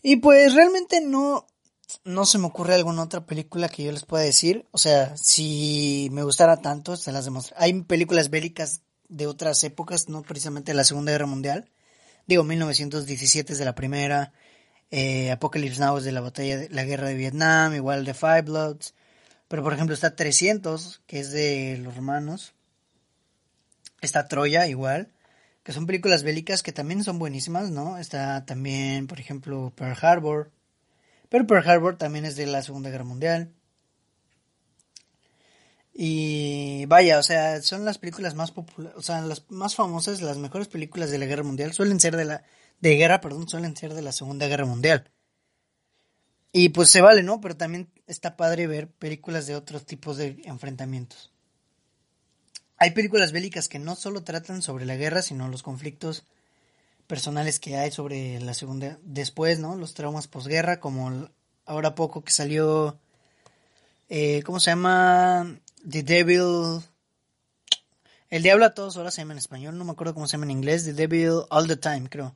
Y 0.03 0.17
pues 0.17 0.53
realmente 0.53 0.99
no, 0.99 1.47
no 2.03 2.25
se 2.25 2.37
me 2.37 2.47
ocurre 2.47 2.75
alguna 2.75 3.03
otra 3.03 3.25
película 3.25 3.69
que 3.69 3.83
yo 3.85 3.91
les 3.93 4.03
pueda 4.03 4.23
decir. 4.23 4.67
O 4.71 4.77
sea, 4.77 5.15
si 5.15 6.09
me 6.11 6.23
gustara 6.23 6.57
tanto, 6.57 6.97
se 6.97 7.13
las 7.13 7.23
demuestro. 7.23 7.55
Hay 7.57 7.73
películas 7.83 8.29
bélicas 8.29 8.81
de 9.07 9.27
otras 9.27 9.63
épocas, 9.63 10.09
no 10.09 10.21
precisamente 10.21 10.73
la 10.73 10.83
Segunda 10.83 11.13
Guerra 11.13 11.25
Mundial. 11.25 11.71
Digo, 12.27 12.43
1917 12.43 13.53
es 13.53 13.59
de 13.59 13.65
la 13.65 13.75
primera. 13.75 14.33
Eh, 14.91 15.31
Apocalypse 15.31 15.79
Now 15.79 15.97
es 15.97 16.03
de 16.03 16.11
la 16.11 16.21
batalla 16.21 16.57
de 16.57 16.69
la 16.69 16.83
guerra 16.83 17.07
de 17.07 17.15
Vietnam, 17.15 17.73
igual 17.73 18.03
de 18.03 18.13
Five 18.13 18.43
Bloods. 18.43 18.93
Pero 19.47 19.63
por 19.63 19.73
ejemplo 19.73 19.93
está 19.93 20.15
300, 20.17 21.01
que 21.07 21.21
es 21.21 21.31
de 21.31 21.79
los 21.81 21.95
romanos. 21.95 22.53
Está 24.01 24.27
Troya, 24.27 24.67
igual. 24.67 25.12
Que 25.63 25.71
son 25.71 25.85
películas 25.85 26.23
bélicas 26.23 26.61
que 26.61 26.73
también 26.73 27.03
son 27.03 27.19
buenísimas, 27.19 27.71
¿no? 27.71 27.97
Está 27.97 28.45
también, 28.45 29.07
por 29.07 29.19
ejemplo, 29.19 29.71
Pearl 29.75 29.97
Harbor. 30.01 30.51
Pero 31.29 31.47
Pearl 31.47 31.67
Harbor 31.67 31.97
también 31.97 32.25
es 32.25 32.35
de 32.35 32.45
la 32.45 32.61
Segunda 32.61 32.89
Guerra 32.89 33.05
Mundial. 33.05 33.53
Y 35.93 36.85
vaya, 36.87 37.19
o 37.19 37.23
sea, 37.23 37.61
son 37.61 37.85
las 37.85 37.99
películas 37.99 38.33
más 38.33 38.51
populares, 38.51 38.97
o 38.97 39.01
sea, 39.03 39.21
las 39.21 39.49
más 39.49 39.75
famosas, 39.75 40.21
las 40.21 40.37
mejores 40.37 40.67
películas 40.67 41.11
de 41.11 41.19
la 41.19 41.27
Guerra 41.27 41.43
Mundial 41.43 41.71
suelen 41.71 41.99
ser 41.99 42.17
de 42.17 42.25
la 42.25 42.43
de 42.81 42.95
guerra, 42.95 43.21
perdón, 43.21 43.47
suelen 43.47 43.77
ser 43.77 43.93
de 43.93 44.01
la 44.01 44.11
Segunda 44.11 44.47
Guerra 44.47 44.65
Mundial. 44.65 45.09
Y 46.51 46.69
pues 46.69 46.89
se 46.89 47.01
vale, 47.01 47.23
¿no? 47.23 47.41
Pero 47.41 47.57
también 47.57 47.89
está 48.07 48.35
padre 48.37 48.67
ver 48.67 48.89
películas 48.89 49.47
de 49.47 49.55
otros 49.55 49.85
tipos 49.85 50.17
de 50.17 50.41
enfrentamientos. 50.45 51.32
Hay 52.83 52.91
películas 52.91 53.31
bélicas 53.31 53.69
que 53.69 53.79
no 53.79 53.95
solo 53.95 54.25
tratan 54.25 54.61
sobre 54.61 54.85
la 54.85 54.97
guerra, 54.97 55.21
sino 55.21 55.47
los 55.47 55.63
conflictos 55.63 56.25
personales 57.07 57.61
que 57.61 57.77
hay 57.77 57.91
sobre 57.91 58.41
la 58.41 58.53
segunda 58.53 58.99
después, 59.03 59.57
¿no? 59.57 59.77
Los 59.77 59.93
traumas 59.93 60.27
posguerra, 60.27 60.81
como 60.81 61.29
ahora 61.65 61.95
poco 61.95 62.25
que 62.25 62.33
salió 62.33 62.99
eh, 64.09 64.43
¿cómo 64.43 64.59
se 64.59 64.71
llama? 64.71 65.61
The 65.89 66.03
Devil 66.03 66.83
El 68.29 68.43
Diablo 68.43 68.65
a 68.65 68.73
todas 68.73 68.97
horas 68.97 69.13
se 69.13 69.21
llama 69.21 69.31
en 69.31 69.37
español, 69.37 69.77
no 69.77 69.85
me 69.85 69.93
acuerdo 69.93 70.13
cómo 70.13 70.27
se 70.27 70.33
llama 70.33 70.47
en 70.47 70.51
inglés, 70.51 70.83
The 70.83 70.91
Devil 70.91 71.43
All 71.51 71.69
the 71.69 71.77
Time, 71.77 72.09
creo. 72.09 72.35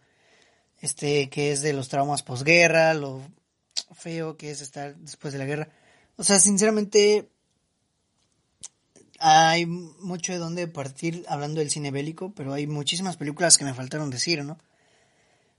Este 0.79 1.29
que 1.29 1.51
es 1.51 1.61
de 1.61 1.73
los 1.73 1.89
traumas 1.89 2.23
posguerra, 2.23 2.93
lo 2.93 3.21
feo 3.93 4.37
que 4.37 4.51
es 4.51 4.61
estar 4.61 4.95
después 4.95 5.33
de 5.33 5.39
la 5.39 5.45
guerra. 5.45 5.67
O 6.15 6.23
sea, 6.23 6.39
sinceramente 6.39 7.27
hay 9.19 9.65
mucho 9.65 10.31
de 10.31 10.37
dónde 10.37 10.67
partir 10.67 11.25
hablando 11.27 11.59
del 11.59 11.69
cine 11.69 11.91
bélico, 11.91 12.31
pero 12.35 12.53
hay 12.53 12.67
muchísimas 12.67 13.17
películas 13.17 13.57
que 13.57 13.65
me 13.65 13.73
faltaron 13.73 14.09
decir, 14.09 14.43
¿no? 14.43 14.57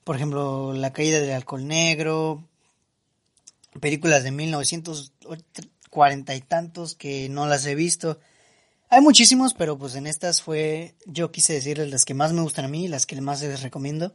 Por 0.05 0.17
ejemplo, 0.17 0.73
La 0.73 0.93
caída 0.93 1.21
del 1.21 1.33
alcohol 1.33 1.67
negro, 1.67 2.45
películas 3.81 4.25
de 4.25 4.31
1940 4.31 6.35
y 6.35 6.41
tantos 6.41 6.95
que 6.95 7.29
no 7.29 7.47
las 7.47 7.67
he 7.67 7.75
visto. 7.75 8.19
Hay 8.91 9.03
muchísimos, 9.03 9.55
pero 9.55 9.77
pues 9.77 9.97
en 9.97 10.07
estas 10.07 10.41
fue, 10.41 10.95
yo 11.05 11.31
quise 11.31 11.53
decirles 11.53 11.91
las 11.91 12.05
que 12.05 12.15
más 12.15 12.33
me 12.33 12.43
gustan 12.43 12.65
a 12.65 12.69
mí, 12.69 12.89
las 12.89 13.07
que 13.07 13.21
más 13.21 13.43
les 13.43 13.63
recomiendo. 13.63 14.15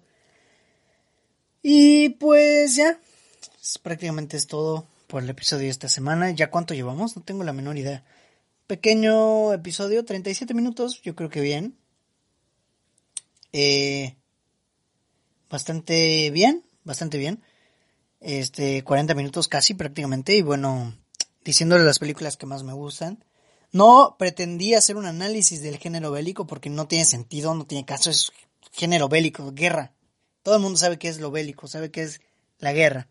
Y 1.61 2.09
pues 2.09 2.75
ya, 2.75 2.97
prácticamente 3.83 4.35
es 4.35 4.47
todo 4.47 4.87
por 5.07 5.21
el 5.21 5.29
episodio 5.29 5.65
de 5.65 5.69
esta 5.69 5.89
semana. 5.89 6.31
¿Ya 6.31 6.49
cuánto 6.49 6.73
llevamos? 6.73 7.15
No 7.15 7.21
tengo 7.21 7.43
la 7.43 7.53
menor 7.53 7.77
idea 7.77 8.03
pequeño 8.67 9.53
episodio, 9.53 10.05
37 10.05 10.53
minutos, 10.53 11.01
yo 11.01 11.15
creo 11.15 11.29
que 11.29 11.41
bien. 11.41 11.77
Eh, 13.51 14.15
bastante 15.49 16.31
bien, 16.31 16.65
bastante 16.83 17.17
bien. 17.17 17.43
Este, 18.19 18.83
40 18.83 19.13
minutos 19.15 19.47
casi 19.47 19.73
prácticamente. 19.73 20.35
Y 20.35 20.41
bueno, 20.41 20.95
diciéndole 21.43 21.83
las 21.83 21.99
películas 21.99 22.37
que 22.37 22.45
más 22.45 22.63
me 22.63 22.73
gustan. 22.73 23.23
No 23.71 24.15
pretendí 24.19 24.75
hacer 24.75 24.97
un 24.97 25.05
análisis 25.05 25.61
del 25.61 25.77
género 25.77 26.11
bélico 26.11 26.45
porque 26.45 26.69
no 26.69 26.87
tiene 26.87 27.05
sentido, 27.05 27.55
no 27.55 27.65
tiene 27.65 27.85
caso, 27.85 28.11
es 28.11 28.31
género 28.71 29.09
bélico, 29.09 29.51
guerra. 29.51 29.93
Todo 30.43 30.55
el 30.55 30.61
mundo 30.61 30.77
sabe 30.77 30.99
qué 30.99 31.07
es 31.07 31.19
lo 31.19 31.31
bélico, 31.31 31.67
sabe 31.67 31.89
qué 31.89 32.03
es 32.03 32.21
la 32.59 32.71
guerra. 32.71 33.09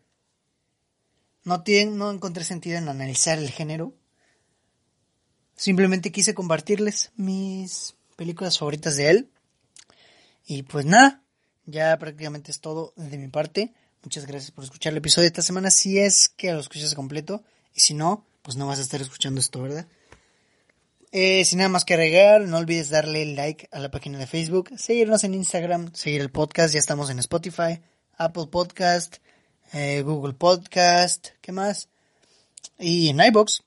No, 1.44 1.64
tiene, 1.64 1.90
no 1.90 2.10
encontré 2.10 2.44
sentido 2.44 2.78
en 2.78 2.88
analizar 2.88 3.38
el 3.38 3.50
género 3.50 3.94
Simplemente 5.62 6.10
quise 6.10 6.34
compartirles 6.34 7.12
mis 7.14 7.94
películas 8.16 8.58
favoritas 8.58 8.96
de 8.96 9.10
él. 9.10 9.30
Y 10.44 10.64
pues 10.64 10.86
nada, 10.86 11.22
ya 11.66 11.96
prácticamente 12.00 12.50
es 12.50 12.58
todo 12.60 12.92
de 12.96 13.16
mi 13.16 13.28
parte. 13.28 13.72
Muchas 14.02 14.26
gracias 14.26 14.50
por 14.50 14.64
escuchar 14.64 14.90
el 14.92 14.96
episodio 14.96 15.22
de 15.22 15.28
esta 15.28 15.42
semana. 15.42 15.70
Si 15.70 16.00
es 16.00 16.30
que 16.30 16.52
lo 16.52 16.58
escuchas 16.58 16.96
completo. 16.96 17.44
Y 17.76 17.78
si 17.78 17.94
no, 17.94 18.26
pues 18.42 18.56
no 18.56 18.66
vas 18.66 18.80
a 18.80 18.82
estar 18.82 19.00
escuchando 19.00 19.40
esto, 19.40 19.62
¿verdad? 19.62 19.86
Eh, 21.12 21.44
sin 21.44 21.58
nada 21.58 21.68
más 21.68 21.84
que 21.84 21.94
agregar, 21.94 22.40
no 22.40 22.56
olvides 22.56 22.88
darle 22.88 23.24
like 23.24 23.68
a 23.70 23.78
la 23.78 23.92
página 23.92 24.18
de 24.18 24.26
Facebook, 24.26 24.72
seguirnos 24.76 25.22
en 25.22 25.34
Instagram, 25.34 25.94
seguir 25.94 26.22
el 26.22 26.32
podcast, 26.32 26.74
ya 26.74 26.80
estamos 26.80 27.08
en 27.08 27.20
Spotify, 27.20 27.80
Apple 28.16 28.48
Podcast, 28.50 29.18
eh, 29.72 30.02
Google 30.02 30.34
Podcast, 30.34 31.28
¿qué 31.40 31.52
más? 31.52 31.88
Y 32.80 33.10
en 33.10 33.20
iBox. 33.20 33.62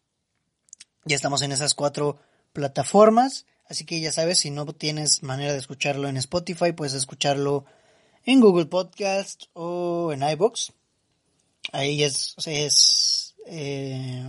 Ya 1.08 1.16
estamos 1.16 1.44
en 1.44 1.52
esas 1.52 1.76
cuatro 1.76 2.18
plataformas, 2.52 3.46
así 3.70 3.86
que 3.86 4.00
ya 4.00 4.12
sabes, 4.12 4.40
si 4.40 4.50
no 4.50 4.66
tienes 4.66 5.22
manera 5.22 5.52
de 5.52 5.60
escucharlo 5.60 6.08
en 6.08 6.18
Spotify, 6.18 6.72
puedes 6.72 6.96
escucharlo 6.96 7.64
en 8.24 8.40
Google 8.42 8.66
Podcast 8.66 9.44
o 9.54 10.12
en 10.14 10.24
iBox. 10.24 10.74
Ahí 11.74 12.02
es, 12.02 12.34
es, 12.48 13.36
eh, 13.46 14.26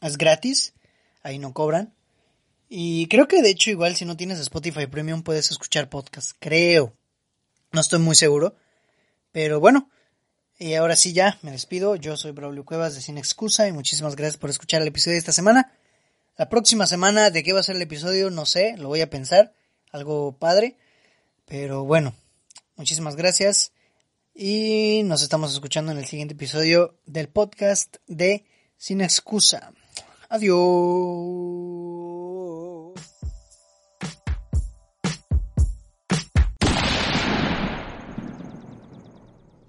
es 0.00 0.16
gratis, 0.16 0.74
ahí 1.24 1.40
no 1.40 1.52
cobran. 1.52 1.92
Y 2.68 3.08
creo 3.08 3.26
que 3.26 3.42
de 3.42 3.50
hecho 3.50 3.70
igual 3.70 3.96
si 3.96 4.04
no 4.04 4.16
tienes 4.16 4.38
Spotify 4.38 4.86
Premium 4.86 5.24
puedes 5.24 5.50
escuchar 5.50 5.88
podcast, 5.90 6.36
creo. 6.38 6.92
No 7.72 7.80
estoy 7.80 7.98
muy 7.98 8.14
seguro. 8.14 8.54
Pero 9.32 9.58
bueno, 9.58 9.90
y 10.58 10.74
ahora 10.74 10.96
sí 10.96 11.12
ya, 11.12 11.38
me 11.42 11.50
despido. 11.50 11.96
Yo 11.96 12.16
soy 12.16 12.32
Braulio 12.32 12.64
Cuevas 12.64 12.94
de 12.94 13.00
Sin 13.00 13.18
Excusa 13.18 13.68
y 13.68 13.72
muchísimas 13.72 14.16
gracias 14.16 14.38
por 14.38 14.50
escuchar 14.50 14.80
el 14.82 14.88
episodio 14.88 15.14
de 15.14 15.18
esta 15.18 15.32
semana. 15.32 15.72
La 16.36 16.48
próxima 16.48 16.86
semana, 16.86 17.30
¿de 17.30 17.42
qué 17.42 17.52
va 17.52 17.60
a 17.60 17.62
ser 17.62 17.76
el 17.76 17.82
episodio? 17.82 18.30
No 18.30 18.46
sé, 18.46 18.76
lo 18.78 18.88
voy 18.88 19.00
a 19.00 19.10
pensar. 19.10 19.54
Algo 19.92 20.38
padre. 20.38 20.76
Pero 21.46 21.84
bueno, 21.84 22.14
muchísimas 22.76 23.16
gracias. 23.16 23.72
Y 24.34 25.02
nos 25.04 25.22
estamos 25.22 25.52
escuchando 25.52 25.92
en 25.92 25.98
el 25.98 26.06
siguiente 26.06 26.34
episodio 26.34 26.98
del 27.06 27.28
podcast 27.28 27.96
de 28.06 28.44
Sin 28.76 29.00
Excusa. 29.00 29.72
Adiós. 30.28 31.75